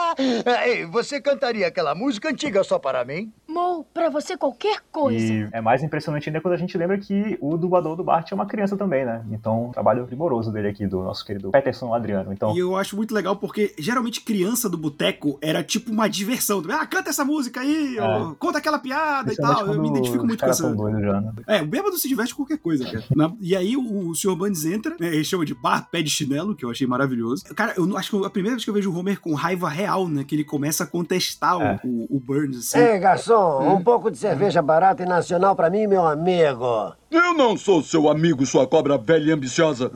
Ei, 0.65 0.87
você 0.87 1.21
cantaria 1.21 1.67
aquela 1.67 1.95
música 1.95 2.31
antiga 2.31 2.63
só 2.65 2.79
para 2.79 3.05
mim? 3.05 3.33
Mo, 3.47 3.85
pra 3.93 4.09
você 4.09 4.37
qualquer 4.37 4.81
coisa. 4.91 5.19
E 5.33 5.49
é 5.53 5.61
mais 5.61 5.83
impressionante 5.83 6.29
ainda 6.29 6.41
quando 6.41 6.55
a 6.55 6.57
gente 6.59 6.77
lembra 6.79 6.97
que 6.99 7.37
o 7.41 7.57
dublador 7.59 7.97
do 7.97 8.05
Bart 8.05 8.31
é 8.31 8.35
uma 8.35 8.47
criança 8.47 8.77
também, 8.77 9.05
né? 9.05 9.25
Então, 9.31 9.67
um 9.67 9.73
trabalho 9.73 10.07
primoroso 10.07 10.51
dele 10.53 10.69
aqui, 10.69 10.87
do 10.87 11.03
nosso 11.03 11.25
querido 11.25 11.51
Peterson 11.51 11.93
Adriano. 11.93 12.33
Então, 12.33 12.55
E 12.55 12.59
eu 12.59 12.77
acho 12.77 12.97
muito 12.97 13.15
legal 13.15 13.37
porque 13.37 13.75
geralmente 13.79 14.21
criança 14.23 14.69
do 14.69 14.79
boteco 14.79 15.39
era 15.43 15.63
tipo 15.63 15.91
uma 15.91 16.09
diversão. 16.09 16.63
Ah, 16.71 16.87
canta 16.87 17.11
essa 17.11 17.25
música 17.25 17.61
aí, 17.61 17.99
É. 17.99 18.03
ó, 18.03 18.35
conta 18.35 18.59
aquela 18.59 18.79
piada 18.79 19.33
e 19.33 19.37
tal. 19.37 19.67
Eu 19.67 19.81
me 19.83 19.89
identifico 19.89 20.25
muito 20.25 20.43
com 20.43 20.51
essa. 20.51 20.63
tão 20.63 20.75
doidos 20.77 21.03
já, 21.03 21.21
né? 21.21 21.33
É, 21.47 21.63
o 21.63 21.67
bêbado 21.67 21.97
se 21.99 22.09
diverte 22.09 22.35
com 22.35 22.46
qualquer 22.47 22.59
coisa, 22.63 22.85
cara. 22.85 23.05
Na- 23.15 23.33
e 23.41 23.55
aí 23.57 23.77
o, 23.77 24.09
o 24.11 24.15
Sr. 24.15 24.35
Burns 24.37 24.65
entra, 24.65 24.97
né, 24.99 25.09
ele 25.09 25.25
chama 25.25 25.45
de 25.45 25.55
bar, 25.55 25.89
pé 25.91 26.01
de 26.03 26.11
chinelo, 26.11 26.55
que 26.55 26.65
eu 26.65 26.71
achei 26.71 26.87
maravilhoso. 26.87 27.45
Cara, 27.55 27.75
eu 27.77 27.87
não- 27.87 27.97
acho 27.97 28.11
que 28.19 28.27
a 28.27 28.31
primeira 28.31 28.55
vez 28.57 28.65
que 28.65 28.71
eu 28.71 28.75
vejo 28.75 28.91
o 28.93 28.97
Homer 28.99 29.21
com 29.21 29.35
raiva 29.35 29.69
real, 29.69 30.09
né? 30.09 30.25
Que 30.25 30.35
ele 30.35 30.45
começa 30.45 30.85
a 30.85 30.87
contestar 30.87 31.59
o- 31.59 31.63
É. 31.63 31.81
o, 31.85 32.17
o 32.17 32.21
Burns, 32.21 32.57
assim. 32.59 32.79
Ei, 32.79 32.99
garçom, 32.99 33.61
Hum. 33.63 33.75
um 33.77 33.83
pouco 33.83 34.11
de 34.11 34.19
cerveja 34.19 34.63
barata 34.63 35.03
e 35.03 35.07
nacional 35.07 35.55
pra 35.57 35.69
mim, 35.71 35.87
meu 35.87 36.07
amigo. 36.07 36.93
Eu 37.11 37.35
não 37.35 37.57
sou 37.57 37.83
seu 37.83 38.09
amigo, 38.09 38.45
sua 38.47 38.67
cobra 38.67 38.99
velha 38.99 39.31
e 39.31 39.33
ambiciosa. 39.33 39.91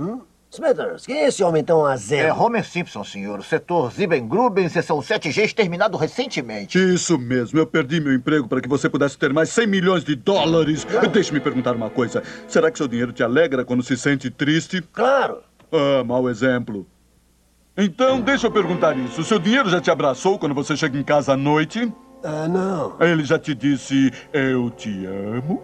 Smithers, 0.52 1.06
quem 1.06 1.18
é 1.18 1.28
esse 1.28 1.44
homem 1.44 1.62
tão 1.62 1.86
azento? 1.86 2.24
É 2.24 2.32
Homer 2.32 2.64
Simpson, 2.64 3.04
senhor. 3.04 3.44
Setor 3.44 3.92
Zibengruben, 3.92 4.68
seção 4.68 4.98
7G, 4.98 5.44
exterminado 5.44 5.96
recentemente. 5.96 6.76
Isso 6.76 7.16
mesmo, 7.16 7.60
eu 7.60 7.66
perdi 7.66 8.00
meu 8.00 8.12
emprego 8.12 8.48
para 8.48 8.60
que 8.60 8.68
você 8.68 8.88
pudesse 8.88 9.16
ter 9.16 9.32
mais 9.32 9.48
100 9.50 9.66
milhões 9.68 10.04
de 10.04 10.16
dólares. 10.16 10.84
Deixe-me 11.12 11.38
perguntar 11.38 11.76
uma 11.76 11.88
coisa. 11.88 12.22
Será 12.48 12.68
que 12.68 12.78
seu 12.78 12.88
dinheiro 12.88 13.12
te 13.12 13.22
alegra 13.22 13.64
quando 13.64 13.84
se 13.84 13.96
sente 13.96 14.28
triste? 14.28 14.82
Claro. 14.92 15.38
Ah, 15.70 16.02
mau 16.02 16.28
exemplo. 16.28 16.84
Então, 17.76 18.20
deixa 18.20 18.48
eu 18.48 18.50
perguntar 18.50 18.96
isso. 18.98 19.22
Seu 19.22 19.38
dinheiro 19.38 19.70
já 19.70 19.80
te 19.80 19.90
abraçou 19.90 20.36
quando 20.36 20.54
você 20.54 20.76
chega 20.76 20.98
em 20.98 21.04
casa 21.04 21.34
à 21.34 21.36
noite? 21.36 21.92
Ah, 22.24 22.48
não. 22.48 22.96
Ele 23.00 23.24
já 23.24 23.38
te 23.38 23.54
disse, 23.54 24.12
eu 24.32 24.68
te 24.70 25.06
amo? 25.06 25.62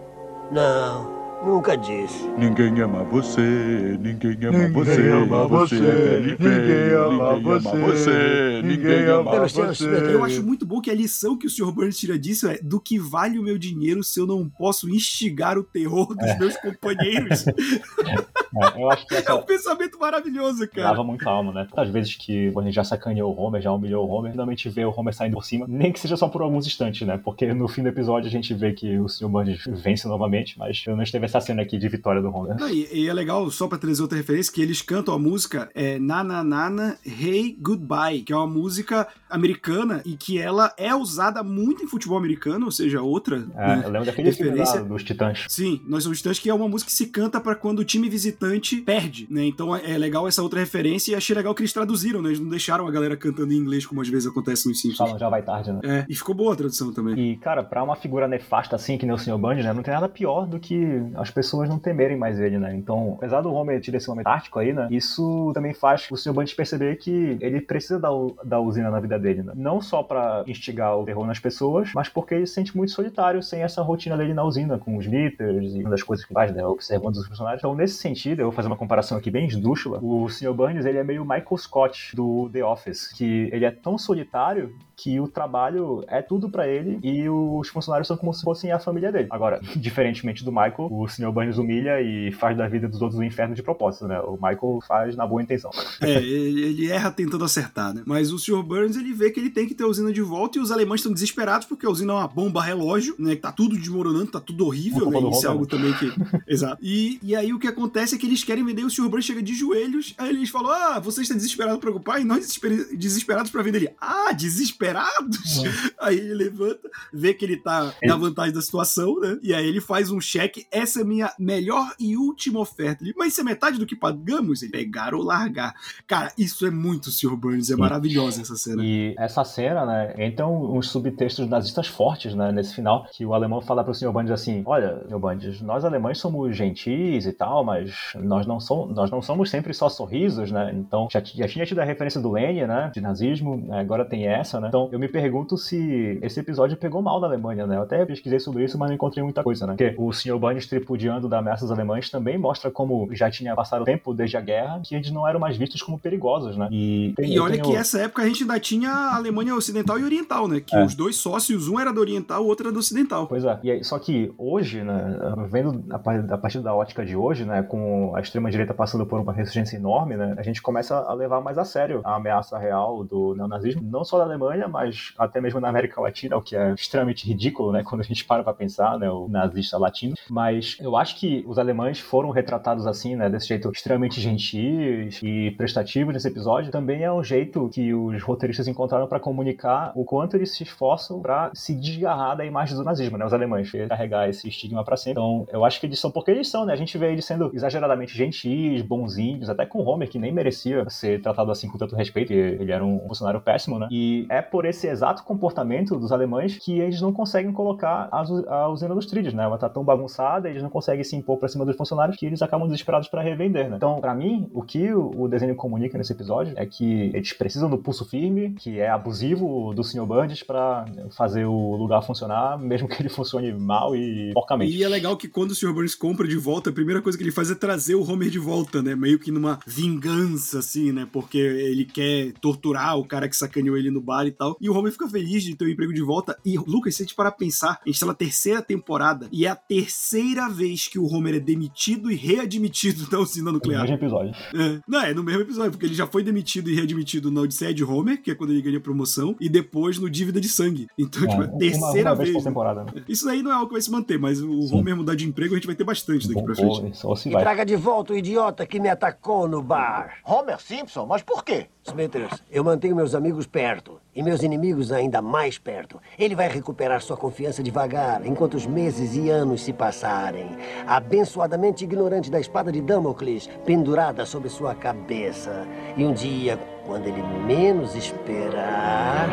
Não, 0.49 1.16
nunca 1.45 1.75
disse. 1.75 2.27
Ninguém 2.37 2.79
ama 2.81 3.03
você, 3.03 3.97
ninguém 3.99 4.37
ama 4.43 4.57
Ninguém 4.57 4.71
você, 4.71 5.09
ama 5.09 5.47
você 5.47 5.75
é 5.75 5.79
você, 5.79 6.19
ninguém 6.19 6.91
ama 6.93 7.33
ninguém 7.33 7.53
ama 7.53 7.61
você, 7.61 7.77
você, 7.77 8.61
ninguém 8.63 9.05
ama 9.05 9.47
você. 9.47 10.13
Eu 10.13 10.23
acho 10.23 10.43
muito 10.43 10.65
bom 10.65 10.81
que 10.81 10.91
a 10.91 10.95
lição 10.95 11.37
que 11.37 11.47
o 11.47 11.49
Sr. 11.49 11.71
Burns 11.71 11.97
tira 11.97 12.17
disso 12.17 12.47
é 12.47 12.57
do 12.61 12.79
que 12.79 12.99
vale 12.99 13.39
o 13.39 13.43
meu 13.43 13.57
dinheiro 13.57 14.03
se 14.03 14.19
eu 14.19 14.27
não 14.27 14.47
posso 14.49 14.89
instigar 14.89 15.57
o 15.57 15.63
terror 15.63 16.07
dos 16.15 16.37
meus 16.37 16.57
companheiros. 16.57 17.45
É, 18.55 18.81
eu 18.81 18.91
acho 18.91 19.05
que 19.07 19.15
É 19.15 19.19
essa 19.19 19.35
um 19.35 19.43
pensamento 19.43 19.97
maravilhoso, 19.99 20.67
cara. 20.69 20.89
dava 20.89 21.03
muito 21.03 21.27
alma, 21.27 21.51
né? 21.51 21.67
Às 21.75 21.89
vezes 21.89 22.15
que 22.15 22.51
gente 22.67 22.73
já 22.75 22.83
sacaneou 22.83 23.33
o 23.35 23.39
Homer, 23.39 23.61
já 23.61 23.71
humilhou 23.71 24.07
o 24.07 24.11
Homer, 24.11 24.31
finalmente 24.31 24.69
vê 24.69 24.85
o 24.85 24.93
Homer 24.95 25.13
saindo 25.13 25.33
por 25.33 25.45
cima, 25.45 25.65
nem 25.67 25.91
que 25.91 25.99
seja 25.99 26.17
só 26.17 26.27
por 26.27 26.41
alguns 26.41 26.65
instantes, 26.67 27.07
né? 27.07 27.19
Porque 27.23 27.53
no 27.53 27.67
fim 27.67 27.83
do 27.83 27.89
episódio 27.89 28.27
a 28.27 28.31
gente 28.31 28.53
vê 28.53 28.73
que 28.73 28.97
o 28.97 29.07
Sr. 29.07 29.27
Burns 29.27 29.63
vence 29.67 30.07
novamente, 30.07 30.57
mas 30.57 30.79
pelo 30.83 30.97
menos 30.97 31.11
teve 31.11 31.25
essa 31.25 31.39
cena 31.41 31.61
aqui 31.61 31.77
de 31.77 31.87
vitória 31.87 32.21
do 32.21 32.29
Homer. 32.29 32.57
Não, 32.59 32.69
e, 32.69 32.87
e 32.91 33.07
é 33.07 33.13
legal, 33.13 33.49
só 33.49 33.67
pra 33.67 33.77
trazer 33.77 34.01
outra 34.01 34.17
referência, 34.17 34.51
que 34.53 34.61
eles 34.61 34.81
cantam 34.81 35.13
a 35.13 35.19
música 35.19 35.69
é, 35.73 35.97
Nana 35.99 36.43
Nana 36.43 36.97
Hey 37.05 37.57
Goodbye, 37.59 38.21
que 38.21 38.33
é 38.33 38.35
uma 38.35 38.47
música 38.47 39.07
americana 39.29 40.01
e 40.05 40.15
que 40.15 40.39
ela 40.39 40.73
é 40.77 40.93
usada 40.95 41.43
muito 41.43 41.83
em 41.83 41.87
futebol 41.87 42.17
americano, 42.17 42.65
ou 42.65 42.71
seja, 42.71 43.01
outra 43.01 43.45
É, 43.55 43.67
né, 43.67 43.81
eu 43.85 43.89
lembro 43.89 44.05
daquele 44.05 44.31
filme 44.31 44.51
referência. 44.51 44.81
lá 44.81 44.87
dos 44.87 45.03
Titãs. 45.03 45.45
Sim, 45.47 45.81
Nós 45.87 46.03
Somos 46.03 46.17
Titãs, 46.19 46.39
que 46.39 46.49
é 46.49 46.53
uma 46.53 46.67
música 46.67 46.89
que 46.89 46.95
se 46.95 47.07
canta 47.07 47.39
pra 47.39 47.55
quando 47.55 47.79
o 47.79 47.85
time 47.85 48.09
visitante 48.37 48.77
perde, 48.77 49.27
né? 49.29 49.45
Então 49.45 49.75
é 49.75 49.87
é 49.87 49.97
legal 49.97 50.27
essa 50.27 50.43
outra 50.43 50.59
referência 50.59 51.13
e 51.13 51.15
achei 51.15 51.35
legal 51.35 51.55
que 51.55 51.61
eles 51.61 51.73
traduziram, 51.73 52.21
né? 52.21 52.29
Eles 52.29 52.39
não 52.39 52.49
deixaram 52.49 52.87
a 52.87 52.91
galera 52.91 53.15
cantando 53.15 53.53
em 53.53 53.57
inglês, 53.57 53.85
como 53.85 54.01
às 54.01 54.09
vezes 54.09 54.27
acontece 54.27 54.67
nos 54.67 54.81
Simpsons. 54.81 54.97
Falam 54.97 55.17
já 55.17 55.29
vai 55.29 55.41
tarde, 55.41 55.71
né? 55.71 55.79
É, 55.83 56.05
e 56.09 56.15
ficou 56.15 56.35
boa 56.35 56.53
a 56.53 56.55
tradução 56.55 56.91
também. 56.93 57.17
E, 57.17 57.37
cara, 57.37 57.63
pra 57.63 57.83
uma 57.83 57.95
figura 57.95 58.27
nefasta 58.27 58.75
assim, 58.75 58.97
que 58.97 59.05
nem 59.05 59.15
o 59.15 59.17
Sr. 59.17 59.37
Bundy, 59.37 59.63
né? 59.63 59.73
Não 59.73 59.81
tem 59.81 59.93
nada 59.93 60.09
pior 60.09 60.45
do 60.45 60.59
que 60.59 61.01
as 61.15 61.31
pessoas 61.31 61.69
não 61.69 61.79
temerem 61.79 62.17
mais 62.17 62.39
ele, 62.39 62.57
né? 62.57 62.75
Então, 62.75 63.15
apesar 63.17 63.41
do 63.41 63.53
Homer 63.53 63.81
ter 63.81 63.95
esse 63.95 64.07
momento 64.07 64.25
tático 64.25 64.59
aí, 64.59 64.73
né? 64.73 64.87
Isso 64.91 65.51
também 65.53 65.73
faz 65.73 66.07
o 66.11 66.17
Sr. 66.17 66.33
Bundy 66.33 66.53
perceber 66.55 66.95
que 66.97 67.37
ele 67.39 67.61
precisa 67.61 67.99
da, 67.99 68.09
da 68.43 68.59
usina 68.59 68.91
na 68.91 68.99
vida 68.99 69.17
dele, 69.17 69.43
né? 69.43 69.53
Não 69.55 69.81
só 69.81 70.03
pra 70.03 70.43
instigar 70.45 70.97
o 70.97 71.05
terror 71.05 71.25
nas 71.25 71.39
pessoas, 71.39 71.91
mas 71.95 72.09
porque 72.09 72.35
ele 72.35 72.45
se 72.45 72.53
sente 72.53 72.75
muito 72.75 72.91
solitário 72.91 73.41
sem 73.41 73.61
essa 73.61 73.81
rotina 73.81 74.17
dele 74.17 74.33
na 74.33 74.43
usina, 74.43 74.77
com 74.77 74.97
os 74.97 75.05
Smithers 75.05 75.73
e 75.73 75.81
uma 75.81 75.89
das 75.89 76.03
coisas 76.03 76.25
que 76.25 76.33
faz, 76.33 76.53
né? 76.53 76.65
Observando 76.65 77.15
os 77.15 77.27
funcionários. 77.27 77.61
Então, 77.61 77.73
nesse 77.75 77.95
sentido, 77.95 78.26
eu 78.29 78.45
vou 78.45 78.51
fazer 78.51 78.67
uma 78.67 78.77
comparação 78.77 79.17
aqui 79.17 79.29
bem 79.29 79.47
esdrúxula. 79.47 79.99
O 80.01 80.27
Sr. 80.29 80.53
Burns, 80.53 80.85
ele 80.85 80.97
é 80.97 81.03
meio 81.03 81.23
Michael 81.23 81.57
Scott 81.57 82.15
do 82.15 82.49
The 82.51 82.63
Office, 82.63 83.13
que 83.13 83.49
ele 83.51 83.65
é 83.65 83.71
tão 83.71 83.97
solitário 83.97 84.73
que 84.97 85.19
o 85.19 85.27
trabalho 85.27 86.03
é 86.07 86.23
tudo 86.23 86.49
pra 86.49 86.67
ele 86.67 86.99
e 87.03 87.29
os 87.29 87.69
funcionários 87.69 88.07
são 88.07 88.17
como 88.17 88.33
se 88.33 88.41
fossem 88.41 88.71
a 88.71 88.79
família 88.79 89.11
dele. 89.11 89.27
Agora, 89.29 89.61
diferentemente 89.77 90.43
do 90.43 90.51
Michael, 90.51 90.89
o 90.91 91.07
Sr. 91.07 91.31
Burns 91.31 91.59
humilha 91.59 92.01
e 92.01 92.31
faz 92.31 92.57
da 92.57 92.67
vida 92.67 92.87
dos 92.87 92.99
outros 92.99 93.19
um 93.19 93.23
inferno 93.23 93.53
de 93.53 93.61
propósito, 93.61 94.07
né? 94.07 94.19
O 94.21 94.33
Michael 94.33 94.79
faz 94.87 95.15
na 95.15 95.25
boa 95.25 95.41
intenção. 95.41 95.69
É, 95.99 96.21
ele 96.21 96.89
erra 96.89 97.11
tentando 97.11 97.43
acertar, 97.43 97.93
né? 97.93 98.03
Mas 98.05 98.31
o 98.31 98.37
Sr. 98.39 98.63
Burns, 98.63 98.95
ele 98.95 99.13
vê 99.13 99.29
que 99.29 99.39
ele 99.39 99.49
tem 99.49 99.67
que 99.67 99.73
ter 99.73 99.83
a 99.83 99.87
usina 99.87 100.13
de 100.13 100.21
volta 100.21 100.57
e 100.57 100.61
os 100.61 100.71
alemães 100.71 101.01
estão 101.01 101.11
desesperados 101.11 101.67
porque 101.67 101.85
a 101.85 101.89
usina 101.89 102.13
é 102.13 102.15
uma 102.15 102.27
bomba 102.27 102.61
relógio, 102.61 103.15
né? 103.17 103.35
Que 103.35 103.41
tá 103.41 103.51
tudo 103.51 103.75
desmoronando, 103.75 104.31
tá 104.31 104.39
tudo 104.39 104.65
horrível, 104.65 105.09
né? 105.09 105.19
Isso 105.31 105.45
é 105.45 105.49
algo 105.49 105.65
também 105.65 105.91
que... 105.93 106.11
Exato. 106.47 106.77
E, 106.81 107.19
e 107.21 107.35
aí 107.35 107.51
o 107.51 107.59
que 107.59 107.67
acontece 107.67 108.15
é 108.15 108.16
que 108.17 108.25
eles 108.25 108.43
querem 108.43 108.65
vender, 108.65 108.83
o 108.83 108.89
Sr. 108.89 109.09
Burns 109.09 109.25
chega 109.25 109.41
de 109.41 109.53
joelhos, 109.53 110.13
aí 110.17 110.29
eles 110.29 110.49
falam, 110.49 110.71
ah, 110.71 110.99
você 110.99 111.21
está 111.21 111.33
desesperado 111.35 111.79
para 111.79 111.89
ocupar 111.89 112.21
e 112.21 112.23
nós 112.23 112.39
desesper- 112.39 112.95
desesperados 112.97 113.51
para 113.51 113.63
vender 113.63 113.77
ele. 113.79 113.95
Ah, 113.99 114.31
desesperados? 114.31 115.63
Aí 115.99 116.17
ele 116.17 116.33
levanta, 116.33 116.89
vê 117.11 117.33
que 117.33 117.43
ele 117.43 117.57
tá 117.57 117.93
na 118.03 118.15
vantagem 118.15 118.53
da 118.53 118.61
situação, 118.61 119.19
né? 119.19 119.37
E 119.41 119.53
aí 119.53 119.65
ele 119.65 119.81
faz 119.81 120.11
um 120.11 120.21
cheque, 120.21 120.65
essa 120.71 120.99
é 120.99 121.03
a 121.03 121.05
minha 121.05 121.33
melhor 121.39 121.93
e 121.99 122.15
última 122.15 122.59
oferta. 122.59 123.03
Ele, 123.03 123.13
mas 123.17 123.33
isso 123.33 123.41
é 123.41 123.43
metade 123.43 123.77
do 123.79 123.85
que 123.85 123.95
pagamos? 123.95 124.61
Ele, 124.61 124.71
pegar 124.71 125.13
ou 125.13 125.23
largar. 125.23 125.73
Cara, 126.05 126.31
isso 126.37 126.65
é 126.65 126.71
muito 126.71 127.11
Sr. 127.11 127.35
Burns, 127.35 127.69
é 127.69 127.75
maravilhosa 127.75 128.41
essa 128.41 128.55
cena. 128.55 128.83
E 128.83 129.15
essa 129.17 129.43
cena, 129.43 129.85
né, 129.85 130.27
entram 130.27 130.75
uns 130.75 130.89
subtextos 130.89 131.47
nazistas 131.49 131.87
fortes, 131.87 132.33
né, 132.35 132.51
nesse 132.51 132.75
final, 132.75 133.07
que 133.11 133.25
o 133.25 133.33
alemão 133.33 133.61
fala 133.61 133.83
pro 133.83 133.93
Sr. 133.93 134.11
Bundes 134.11 134.31
assim, 134.31 134.63
olha, 134.65 135.03
Sr. 135.07 135.19
Bundes, 135.19 135.61
nós 135.61 135.83
alemães 135.83 136.19
somos 136.19 136.55
gentis 136.55 137.25
e 137.25 137.33
tal, 137.33 137.63
mas 137.63 138.06
nós 138.15 138.45
não, 138.45 138.59
somos, 138.59 138.95
nós 138.95 139.11
não 139.11 139.21
somos 139.21 139.49
sempre 139.49 139.73
só 139.73 139.89
sorrisos, 139.89 140.51
né, 140.51 140.71
então 140.73 141.07
já, 141.11 141.21
já 141.23 141.47
tinha 141.47 141.65
tido 141.65 141.79
a 141.79 141.83
referência 141.83 142.21
do 142.21 142.31
Lenin, 142.31 142.61
né, 142.65 142.91
de 142.93 143.01
nazismo, 143.01 143.57
né, 143.57 143.79
agora 143.79 144.05
tem 144.05 144.27
essa, 144.27 144.59
né, 144.59 144.67
então 144.69 144.89
eu 144.91 144.99
me 144.99 145.07
pergunto 145.07 145.57
se 145.57 146.19
esse 146.21 146.39
episódio 146.39 146.77
pegou 146.77 147.01
mal 147.01 147.19
na 147.19 147.27
Alemanha, 147.27 147.65
né, 147.67 147.77
eu 147.77 147.81
até 147.81 148.05
pesquisei 148.05 148.39
sobre 148.39 148.63
isso, 148.63 148.77
mas 148.77 148.89
não 148.89 148.95
encontrei 148.95 149.23
muita 149.23 149.43
coisa, 149.43 149.65
né, 149.67 149.75
porque 149.77 149.95
o 149.97 150.11
Sr. 150.13 150.37
Bundes 150.37 150.67
tripudiando 150.67 151.27
da 151.27 151.39
ameaça 151.39 151.65
dos 151.65 151.71
alemães 151.71 152.09
também 152.09 152.37
mostra 152.37 152.69
como 152.71 153.07
já 153.13 153.29
tinha 153.29 153.55
passado 153.55 153.83
tempo 153.85 154.13
desde 154.13 154.37
a 154.37 154.41
guerra, 154.41 154.81
que 154.83 154.95
eles 154.95 155.11
não 155.11 155.27
eram 155.27 155.39
mais 155.39 155.57
vistos 155.57 155.81
como 155.81 155.97
perigosos, 155.99 156.55
né, 156.57 156.67
e, 156.71 157.13
tem- 157.15 157.31
E 157.33 157.39
olha 157.39 157.53
tenho- 157.53 157.65
que 157.65 157.75
essa 157.75 157.99
época 158.01 158.21
a 158.21 158.25
gente 158.27 158.43
ainda 158.43 158.59
tinha 158.59 158.89
a 158.91 159.15
Alemanha 159.15 159.55
Ocidental 159.55 159.99
e 159.99 160.03
Oriental, 160.03 160.47
né? 160.47 160.59
Que 160.59 160.75
É. 160.75 160.83
os 160.83 160.95
dois 160.95 161.15
sócios, 161.17 161.67
um 161.67 161.79
era 161.79 161.91
do 161.91 161.99
Oriental, 161.99 162.43
o 162.43 162.47
outro 162.47 162.67
era 162.67 162.73
do 162.73 162.79
Ocidental. 162.79 163.27
Pois 163.27 163.43
é. 163.43 163.59
E 163.63 163.71
aí, 163.71 163.83
só 163.83 163.97
que 163.99 164.31
hoje, 164.37 164.83
né, 164.83 165.17
vendo 165.49 165.83
a 165.89 166.37
partir 166.37 166.59
da 166.59 166.73
ótica 166.75 167.05
de 167.05 167.15
hoje, 167.15 167.45
né, 167.45 167.63
com 167.63 167.96
a 168.15 168.19
extrema-direita 168.19 168.73
passando 168.73 169.05
por 169.05 169.19
uma 169.19 169.33
ressurgência 169.33 169.77
enorme, 169.77 170.15
né, 170.15 170.35
a 170.37 170.43
gente 170.43 170.61
começa 170.61 170.97
a 170.97 171.13
levar 171.13 171.41
mais 171.41 171.57
a 171.57 171.65
sério 171.65 172.01
a 172.03 172.15
ameaça 172.15 172.57
real 172.57 173.03
do 173.03 173.35
neonazismo, 173.35 173.81
não 173.81 174.03
só 174.03 174.17
na 174.17 174.23
Alemanha, 174.23 174.67
mas 174.67 175.13
até 175.17 175.39
mesmo 175.41 175.59
na 175.59 175.69
América 175.69 175.99
Latina, 176.01 176.37
o 176.37 176.41
que 176.41 176.55
é 176.55 176.73
extremamente 176.73 177.27
ridículo, 177.27 177.71
né, 177.71 177.83
quando 177.87 178.01
a 178.01 178.03
gente 178.03 178.25
para 178.25 178.43
pra 178.43 178.53
pensar, 178.53 178.97
né, 178.97 179.09
o 179.09 179.27
nazista 179.27 179.77
latino. 179.77 180.15
Mas 180.29 180.77
eu 180.79 180.95
acho 180.95 181.19
que 181.19 181.43
os 181.47 181.57
alemães 181.57 181.99
foram 181.99 182.29
retratados 182.29 182.85
assim, 182.87 183.15
né, 183.15 183.29
desse 183.29 183.47
jeito 183.47 183.69
extremamente 183.71 184.19
gentis 184.19 185.19
e 185.23 185.51
prestativos 185.51 186.13
nesse 186.13 186.27
episódio. 186.27 186.71
Também 186.71 187.03
é 187.03 187.11
um 187.11 187.23
jeito 187.23 187.69
que 187.69 187.93
os 187.93 188.21
roteiristas 188.23 188.67
encontraram 188.67 189.07
para 189.07 189.19
comunicar 189.19 189.91
o 189.95 190.03
quanto 190.03 190.35
eles 190.35 190.55
se 190.55 190.63
esforçam 190.63 191.21
para 191.21 191.51
se 191.53 191.73
desgarrar 191.75 192.35
da 192.35 192.45
imagem 192.45 192.75
do 192.75 192.83
nazismo, 192.83 193.17
né, 193.17 193.25
os 193.25 193.33
alemães, 193.33 193.71
carregar 193.87 194.29
esse 194.29 194.47
estigma 194.47 194.83
para 194.83 194.97
sempre. 194.97 195.21
Então, 195.21 195.47
eu 195.51 195.63
acho 195.65 195.79
que 195.79 195.85
eles 195.85 195.99
são 195.99 196.11
porque 196.11 196.31
eles 196.31 196.49
são, 196.49 196.65
né? 196.65 196.73
A 196.73 196.75
gente 196.75 196.97
vê 196.97 197.11
eles 197.11 197.25
sendo 197.25 197.51
exageradamente 197.87 198.15
gentis, 198.15 198.81
bonzinhos, 198.81 199.49
até 199.49 199.65
com 199.65 199.79
Homer 199.83 200.09
que 200.09 200.19
nem 200.19 200.31
merecia 200.31 200.87
ser 200.89 201.21
tratado 201.21 201.51
assim 201.51 201.67
com 201.69 201.77
tanto 201.77 201.95
respeito, 201.95 202.33
ele 202.33 202.71
era 202.71 202.83
um 202.83 202.99
funcionário 203.07 203.39
péssimo, 203.41 203.79
né? 203.79 203.87
E 203.91 204.25
é 204.29 204.41
por 204.41 204.65
esse 204.65 204.87
exato 204.87 205.23
comportamento 205.23 205.97
dos 205.97 206.11
alemães 206.11 206.57
que 206.57 206.79
eles 206.79 207.01
não 207.01 207.13
conseguem 207.13 207.51
colocar 207.51 208.09
a, 208.11 208.21
usi- 208.21 208.45
a 208.47 208.67
usina 208.67 208.93
dos 208.93 209.05
trilhos, 209.05 209.33
né? 209.33 209.43
Ela 209.43 209.57
tá 209.57 209.69
tão 209.69 209.83
bagunçada, 209.83 210.49
eles 210.49 210.61
não 210.61 210.69
conseguem 210.69 211.03
se 211.03 211.15
impor 211.15 211.37
pra 211.37 211.47
cima 211.47 211.65
dos 211.65 211.75
funcionários 211.75 212.17
que 212.17 212.25
eles 212.25 212.41
acabam 212.41 212.67
desesperados 212.67 213.07
para 213.07 213.21
revender, 213.21 213.69
né? 213.69 213.77
Então, 213.77 213.99
pra 214.01 214.13
mim, 214.13 214.49
o 214.53 214.61
que 214.61 214.93
o 214.93 215.27
desenho 215.27 215.55
comunica 215.55 215.97
nesse 215.97 216.11
episódio 216.13 216.53
é 216.57 216.65
que 216.65 217.11
eles 217.13 217.33
precisam 217.33 217.69
do 217.69 217.77
pulso 217.77 218.05
firme, 218.05 218.51
que 218.51 218.79
é 218.79 218.89
abusivo 218.89 219.73
do 219.73 219.83
Sr. 219.83 220.05
Burns 220.05 220.43
pra 220.43 220.85
fazer 221.15 221.45
o 221.45 221.75
lugar 221.75 222.01
funcionar, 222.03 222.57
mesmo 222.59 222.87
que 222.87 223.01
ele 223.01 223.09
funcione 223.09 223.51
mal 223.53 223.95
e 223.95 224.31
porcamente. 224.33 224.75
E 224.75 224.83
é 224.83 224.87
legal 224.87 225.15
que 225.15 225.27
quando 225.27 225.51
o 225.51 225.55
Sr. 225.55 225.73
Burns 225.73 225.95
compra 225.95 226.27
de 226.27 226.37
volta, 226.37 226.69
a 226.69 226.73
primeira 226.73 227.01
coisa 227.01 227.17
que 227.17 227.23
ele 227.23 227.31
faz 227.31 227.49
é 227.51 227.55
trazer 227.55 227.76
o 227.95 228.01
Homer 228.09 228.29
de 228.29 228.39
volta, 228.39 228.81
né? 228.81 228.95
Meio 228.95 229.19
que 229.19 229.31
numa 229.31 229.59
vingança, 229.65 230.59
assim, 230.59 230.91
né? 230.91 231.07
Porque 231.11 231.37
ele 231.37 231.85
quer 231.85 232.33
torturar 232.41 232.97
o 232.97 233.05
cara 233.05 233.27
que 233.29 233.35
sacaneou 233.35 233.77
ele 233.77 233.89
no 233.91 234.01
bar 234.01 234.25
e 234.25 234.31
tal. 234.31 234.57
E 234.59 234.69
o 234.69 234.73
Homer 234.75 234.91
fica 234.91 235.07
feliz 235.07 235.43
de 235.43 235.55
ter 235.55 235.65
o 235.65 235.69
emprego 235.69 235.93
de 235.93 236.01
volta. 236.01 236.37
E, 236.45 236.57
Lucas, 236.57 236.95
se 236.95 237.03
a 237.03 237.05
gente 237.05 237.15
parar 237.15 237.31
pra 237.31 237.39
pensar, 237.39 237.79
a 237.85 237.89
gente 237.89 237.99
tá 237.99 238.05
na 238.05 238.13
terceira 238.13 238.61
temporada 238.61 239.27
e 239.31 239.45
é 239.45 239.49
a 239.49 239.55
terceira 239.55 240.49
vez 240.49 240.87
que 240.87 240.99
o 240.99 241.05
Homer 241.05 241.35
é 241.35 241.39
demitido 241.39 242.11
e 242.11 242.15
readmitido 242.15 243.07
na 243.11 243.19
usina 243.19 243.51
nuclear. 243.51 243.81
mesmo 243.81 243.95
episódio. 243.95 244.33
É. 244.53 244.79
Não, 244.87 245.01
é 245.01 245.13
no 245.13 245.23
mesmo 245.23 245.41
episódio, 245.41 245.71
porque 245.71 245.85
ele 245.85 245.95
já 245.95 246.07
foi 246.07 246.23
demitido 246.23 246.69
e 246.69 246.75
readmitido 246.75 247.31
na 247.31 247.41
Odisseia 247.41 247.73
de 247.73 247.83
Homer, 247.83 248.21
que 248.21 248.31
é 248.31 248.35
quando 248.35 248.51
ele 248.51 248.61
ganha 248.61 248.79
promoção, 248.79 249.35
e 249.39 249.47
depois 249.49 249.97
no 249.97 250.09
Dívida 250.09 250.39
de 250.41 250.49
Sangue. 250.49 250.87
Então, 250.97 251.23
É, 251.23 251.27
tipo, 251.27 251.41
é 251.41 251.45
a 251.45 251.49
uma- 251.49 251.57
terceira 251.57 252.09
uma 252.11 252.15
vez 252.15 252.29
vez. 252.29 252.43
por 252.43 252.49
temporada, 252.49 252.83
né? 252.83 253.03
Isso 253.07 253.27
aí 253.29 253.41
não 253.41 253.51
é 253.51 253.53
algo 253.55 253.67
que 253.67 253.73
vai 253.73 253.81
se 253.81 253.91
manter, 253.91 254.17
mas 254.19 254.41
o 254.41 254.75
Homer 254.75 254.95
mudar 254.95 255.15
de 255.15 255.25
emprego 255.27 255.53
a 255.53 255.57
gente 255.57 255.67
vai 255.67 255.75
ter 255.75 255.83
bastante 255.83 256.27
daqui 256.27 256.41
pra 256.43 256.55
frente. 256.55 256.97
Só 256.97 257.15
se 257.15 257.29
E 257.29 257.31
traga 257.31 257.65
de 257.67 257.75
volta 257.75 258.13
o 258.13 258.17
idiota 258.17 258.65
que 258.65 258.79
me 258.79 258.87
atacou 258.87 259.45
no 259.45 259.61
bar. 259.61 260.19
Homer 260.23 260.57
Simpson? 260.57 261.05
Mas 261.05 261.21
por 261.21 261.43
quê? 261.43 261.67
Smithers, 261.85 262.41
eu 262.49 262.63
mantenho 262.63 262.95
meus 262.95 263.13
amigos 263.13 263.45
perto 263.45 263.99
e 264.15 264.23
meus 264.23 264.41
inimigos 264.41 264.89
ainda 264.89 265.21
mais 265.21 265.57
perto. 265.57 265.99
Ele 266.17 266.33
vai 266.33 266.47
recuperar 266.47 267.01
sua 267.01 267.17
confiança 267.17 267.61
devagar, 267.61 268.25
enquanto 268.25 268.53
os 268.53 268.65
meses 268.65 269.15
e 269.15 269.29
anos 269.29 269.63
se 269.63 269.73
passarem. 269.73 270.47
Abençoadamente 270.87 271.83
ignorante 271.83 272.31
da 272.31 272.39
espada 272.39 272.71
de 272.71 272.81
Damocles 272.81 273.49
pendurada 273.65 274.25
sobre 274.25 274.47
sua 274.47 274.73
cabeça. 274.73 275.67
E 275.97 276.05
um 276.05 276.13
dia, 276.13 276.57
quando 276.85 277.05
ele 277.07 277.21
menos 277.21 277.95
esperar. 277.95 279.27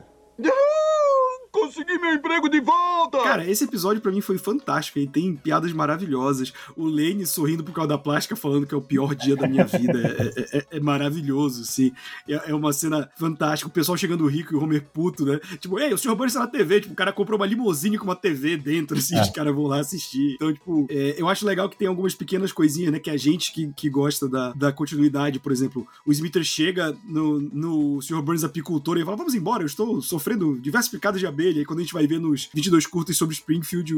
Consegui 1.88 1.98
meu 1.98 2.14
emprego 2.14 2.48
de 2.50 2.60
volta! 2.60 3.18
Cara, 3.22 3.48
esse 3.48 3.64
episódio 3.64 4.02
pra 4.02 4.12
mim 4.12 4.20
foi 4.20 4.36
fantástico. 4.36 4.98
Ele 4.98 5.06
tem 5.08 5.34
piadas 5.34 5.72
maravilhosas. 5.72 6.52
O 6.76 6.86
Lane 6.86 7.26
sorrindo 7.26 7.64
por 7.64 7.72
causa 7.72 7.88
da 7.88 7.98
plástica, 7.98 8.36
falando 8.36 8.66
que 8.66 8.74
é 8.74 8.76
o 8.76 8.82
pior 8.82 9.14
dia 9.14 9.34
da 9.34 9.48
minha 9.48 9.64
vida. 9.64 9.98
É, 9.98 10.40
é- 10.40 10.58
é- 10.58 10.66
é 10.76 10.80
maravilhoso, 10.80 11.62
assim. 11.62 11.90
É, 12.28 12.50
é 12.50 12.54
uma 12.54 12.72
cena 12.72 13.08
fantástica. 13.16 13.68
O 13.68 13.72
pessoal 13.72 13.96
chegando 13.96 14.26
rico 14.26 14.52
e 14.52 14.56
o 14.56 14.62
Homer 14.62 14.84
puto, 14.92 15.24
né? 15.24 15.40
Tipo, 15.58 15.78
ei, 15.78 15.92
o 15.94 15.98
Sr. 15.98 16.14
Burns 16.14 16.34
tá 16.34 16.40
na 16.40 16.46
TV. 16.46 16.80
Tipo, 16.82 16.92
o 16.92 16.96
cara 16.96 17.12
comprou 17.12 17.38
uma 17.38 17.46
limusine 17.46 17.96
com 17.96 18.04
uma 18.04 18.16
TV 18.16 18.56
dentro, 18.58 18.98
assim, 18.98 19.16
É. 19.16 19.22
os 19.22 19.30
caras 19.30 19.54
vão 19.54 19.64
lá 19.66 19.80
assistir. 19.80 20.34
Então, 20.34 20.52
tipo, 20.52 20.86
é, 20.90 21.14
eu 21.16 21.28
acho 21.28 21.46
legal 21.46 21.68
que 21.70 21.78
tem 21.78 21.88
algumas 21.88 22.14
pequenas 22.14 22.52
coisinhas, 22.52 22.92
né? 22.92 22.98
Que 22.98 23.10
a 23.10 23.16
gente 23.16 23.52
que, 23.52 23.72
que 23.74 23.88
gosta 23.88 24.28
da, 24.28 24.52
da 24.52 24.72
continuidade, 24.72 25.38
por 25.40 25.52
exemplo, 25.52 25.86
o 26.04 26.12
Smithers 26.12 26.46
chega 26.46 26.94
no, 27.04 27.40
no 27.40 28.02
Sr. 28.02 28.20
Burns 28.20 28.44
apicultor 28.44 28.98
e 28.98 29.04
fala: 29.04 29.16
vamos 29.16 29.34
embora, 29.34 29.62
eu 29.62 29.66
estou 29.66 30.02
sofrendo 30.02 30.58
diversas 30.60 30.90
picadas 30.90 31.20
de 31.20 31.26
abelha. 31.26 31.60
E 31.60 31.64
quando 31.64 31.77
a 31.80 31.84
gente 31.84 31.94
vai 31.94 32.06
ver 32.06 32.18
nos 32.20 32.48
22 32.54 32.86
curtas 32.86 33.16
sobre 33.16 33.34
Springfield, 33.34 33.92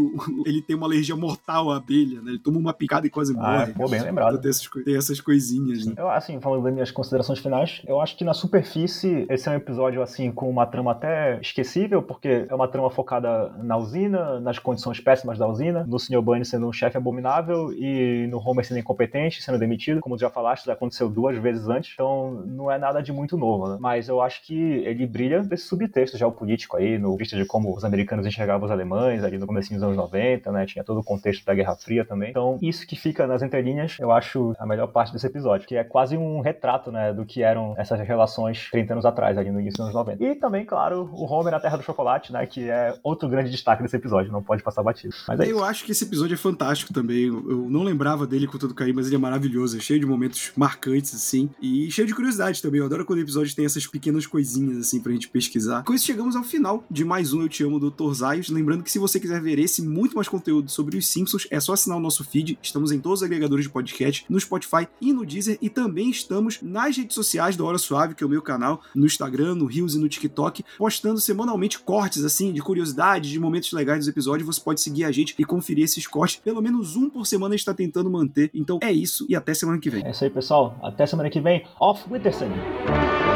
ele 0.47 0.63
tem 0.63 0.77
uma 0.77 0.87
alergia 0.87 1.17
mortal 1.17 1.71
à 1.71 1.77
abelha, 1.77 2.21
né? 2.21 2.31
Ele 2.33 2.39
toma 2.39 2.59
uma 2.59 2.73
picada 2.73 3.07
e 3.07 3.11
quase 3.11 3.35
Ah, 3.39 3.59
morre. 3.61 3.73
pô, 3.73 3.89
bem 3.89 4.01
lembrado. 4.03 4.31
Então, 4.31 4.43
tem, 4.43 4.51
essas, 4.51 4.69
tem 4.85 4.97
essas 4.97 5.21
coisinhas, 5.21 5.87
né? 5.87 5.95
Eu, 5.97 6.11
assim, 6.11 6.41
falando 6.41 6.63
das 6.65 6.73
minhas 6.73 6.91
considerações 6.91 7.39
finais, 7.39 7.83
eu 7.87 8.01
acho 8.01 8.17
que 8.17 8.25
na 8.25 8.35
superfície 8.35 9.27
esse 9.29 9.49
é 9.49 9.53
um 9.53 9.55
episódio, 9.55 10.03
assim, 10.03 10.31
com 10.31 10.49
uma 10.51 10.67
trama 10.67 10.93
até 10.93 11.39
esquecível, 11.41 12.03
porque 12.03 12.47
é 12.49 12.55
uma 12.55 12.69
trama 12.69 12.91
focada 12.91 13.51
na 13.63 13.77
usina, 13.77 14.41
nas 14.41 14.59
condições 14.59 15.01
péssimas 15.01 15.39
da 15.39 15.47
usina, 15.49 15.85
no 15.87 15.99
Sr. 15.99 16.21
Bunny 16.23 16.45
sendo 16.45 16.67
um 16.69 16.73
chefe 16.73 16.97
abominável 16.97 17.73
e 17.73 18.27
no 18.31 18.39
Homer 18.39 18.65
sendo 18.65 18.79
incompetente, 18.81 19.43
sendo 19.43 19.59
demitido, 19.59 20.01
como 20.01 20.17
tu 20.17 20.21
já 20.21 20.31
falaste, 20.31 20.67
já 20.67 20.73
aconteceu 20.73 21.09
duas 21.09 21.37
vezes 21.39 21.69
antes, 21.69 21.93
então 21.95 22.43
não 22.47 22.71
é 22.71 22.79
nada 22.79 23.03
de 23.03 23.13
muito 23.13 23.37
novo, 23.37 23.69
né? 23.69 23.79
Mas 23.81 24.09
eu 24.09 24.21
acho 24.21 24.45
que 24.45 24.55
ele 24.55 25.07
brilha 25.07 25.43
desse 25.43 25.65
subtexto 25.67 26.17
geopolítico 26.19 26.77
aí, 26.77 26.99
no 26.99 27.17
vista 27.17 27.37
de 27.37 27.45
como 27.45 27.70
os 27.77 27.85
americanos 27.85 28.27
enxergavam 28.27 28.67
os 28.67 28.71
alemães 28.71 29.23
ali 29.23 29.39
no 29.39 29.47
começo 29.47 29.73
dos 29.73 29.83
anos 29.83 29.97
90, 29.97 30.51
né? 30.53 30.67
Tinha 30.67 30.85
todo 30.85 31.01
o 31.01 31.05
contexto 31.05 31.45
da 31.45 31.55
Guerra 31.55 31.77
Fria 31.77 32.05
também. 32.05 32.31
Então, 32.31 32.59
isso 32.63 32.87
que 32.87 32.97
fica 32.97 33.27
nas 33.27 33.43
entrelinhas, 33.43 33.97
eu 34.01 34.11
acho 34.11 34.55
a 34.59 34.67
melhor 34.67 34.89
parte 34.89 35.13
desse 35.13 35.27
episódio, 35.27 35.67
que 35.67 35.77
é 35.77 35.85
quase 35.85 36.17
um 36.17 36.41
retrato, 36.41 36.91
né, 36.91 37.13
do 37.13 37.25
que 37.25 37.43
eram 37.43 37.75
essas 37.77 38.01
relações 38.01 38.69
30 38.71 38.95
anos 38.95 39.05
atrás, 39.05 39.37
ali 39.37 39.51
no 39.51 39.61
início 39.61 39.79
dos 39.79 39.87
anos 39.87 39.95
90. 39.95 40.25
E 40.25 40.35
também, 40.35 40.65
claro, 40.65 41.11
o 41.13 41.25
Homer 41.25 41.53
na 41.53 41.61
Terra 41.61 41.77
do 41.77 41.83
Chocolate, 41.83 42.33
né, 42.33 42.47
que 42.47 42.69
é 42.69 42.95
outro 43.03 43.29
grande 43.29 43.51
destaque 43.51 43.83
desse 43.83 43.97
episódio, 43.97 44.33
não 44.33 44.43
pode 44.43 44.63
passar 44.63 44.83
batido. 44.83 45.15
Mas 45.27 45.41
é 45.41 45.45
eu 45.45 45.57
isso. 45.57 45.65
acho 45.65 45.85
que 45.85 45.93
esse 45.93 46.05
episódio 46.05 46.35
é 46.35 46.39
fantástico 46.39 46.93
também. 46.93 47.27
Eu 47.27 47.51
eu 47.51 47.71
não 47.71 47.83
lembrava 47.83 48.27
dele 48.27 48.47
com 48.47 48.57
todo 48.59 48.75
carinho, 48.75 48.97
mas 48.97 49.07
ele 49.07 49.17
é 49.17 49.19
maravilhoso. 49.19 49.77
É 49.77 49.81
cheio 49.81 49.99
de 49.99 50.07
momentos 50.07 50.53
marcantes, 50.57 51.15
assim. 51.15 51.51
E 51.61 51.91
cheio 51.91 52.07
de 52.07 52.15
curiosidade 52.15 52.63
também. 52.63 52.81
Eu 52.81 52.87
adoro 52.87 53.05
quando 53.05 53.19
o 53.19 53.23
episódio 53.23 53.55
tem 53.55 53.65
essas 53.65 53.87
pequenas 53.87 54.27
coisinhas, 54.27 54.79
assim, 54.79 55.01
pra 55.01 55.13
gente 55.13 55.29
pesquisar. 55.29 55.83
Com 55.85 55.93
isso, 55.93 56.07
chegamos 56.07 56.37
ao 56.37 56.45
final 56.45 56.85
de 56.91 57.05
mais 57.05 57.33
um 57.33 57.43
Eu 57.43 57.49
Te 57.49 57.60
Amo, 57.65 57.79
Dr. 57.79 58.13
Zaios. 58.13 58.49
Lembrando 58.49 58.83
que 58.83 58.91
se 58.91 58.99
você 58.99 59.19
quiser 59.19 59.41
ver 59.41 59.59
esse 59.59 59.83
muito 59.83 60.15
mais 60.15 60.29
conteúdo 60.29 60.71
sobre 60.71 60.97
os 60.97 61.07
Simpsons, 61.07 61.47
é 61.51 61.61
só 61.61 61.73
assinar 61.73 61.99
o 61.99 62.01
nosso 62.01 62.25
feed. 62.25 62.59
Estamos 62.63 62.93
em 62.93 63.01
todos 63.01 63.21
os 63.21 63.23
agregadores 63.25 63.65
de 63.65 63.71
podcast, 63.71 64.25
no 64.29 64.39
Spotify 64.39 64.87
e 65.01 65.13
no 65.13 65.25
Deezer. 65.25 65.59
E 65.61 65.69
também 65.69 66.11
estamos 66.11 66.61
nas 66.63 66.97
redes 66.97 67.15
sociais 67.15 67.57
do 67.57 67.65
Hora 67.65 67.79
Suave, 67.79 68.15
que 68.15 68.23
é 68.23 68.27
o 68.27 68.31
meu 68.31 68.43
canal, 68.43 68.83
no 68.95 69.07
Instagram, 69.07 69.55
no 69.55 69.67
Reels 69.67 69.95
e 69.95 69.99
no 69.99 70.09
TikTok, 70.09 70.65
postando 70.79 71.21
semanalmente 71.21 71.79
cortes, 71.79 72.25
assim, 72.25 72.53
de 72.53 72.61
curiosidades, 72.61 73.31
de 73.31 73.39
momentos 73.39 73.73
legais 73.73 74.01
dos 74.01 74.09
episódios. 74.09 74.47
Você 74.47 74.61
pode 74.61 74.81
seguir 74.81 75.05
a 75.05 75.13
gente 75.13 75.35
e 75.39 75.45
conferir 75.45 75.85
esses 75.85 76.07
cortes. 76.07 76.37
Pelo 76.37 76.61
menos 76.61 76.97
um 76.97 77.09
por 77.09 77.27
semana 77.27 77.55
a 77.55 77.57
gente 77.57 77.67
tá 77.67 77.75
tentando 77.75 78.11
manter. 78.11 78.51
Então 78.55 78.79
é 78.83 78.93
isso 78.93 79.27
e 79.29 79.37
até 79.37 79.55
semana 79.55 79.79
que 79.79 79.91
vem. 79.91 80.05
É 80.05 80.11
isso 80.11 80.25
aí, 80.25 80.31
pessoal. 80.31 80.79
Até 80.83 81.07
semana 81.07 81.31
que 81.31 81.41
vem. 81.41 81.65
Off 81.79 82.05
Witterson! 82.11 83.30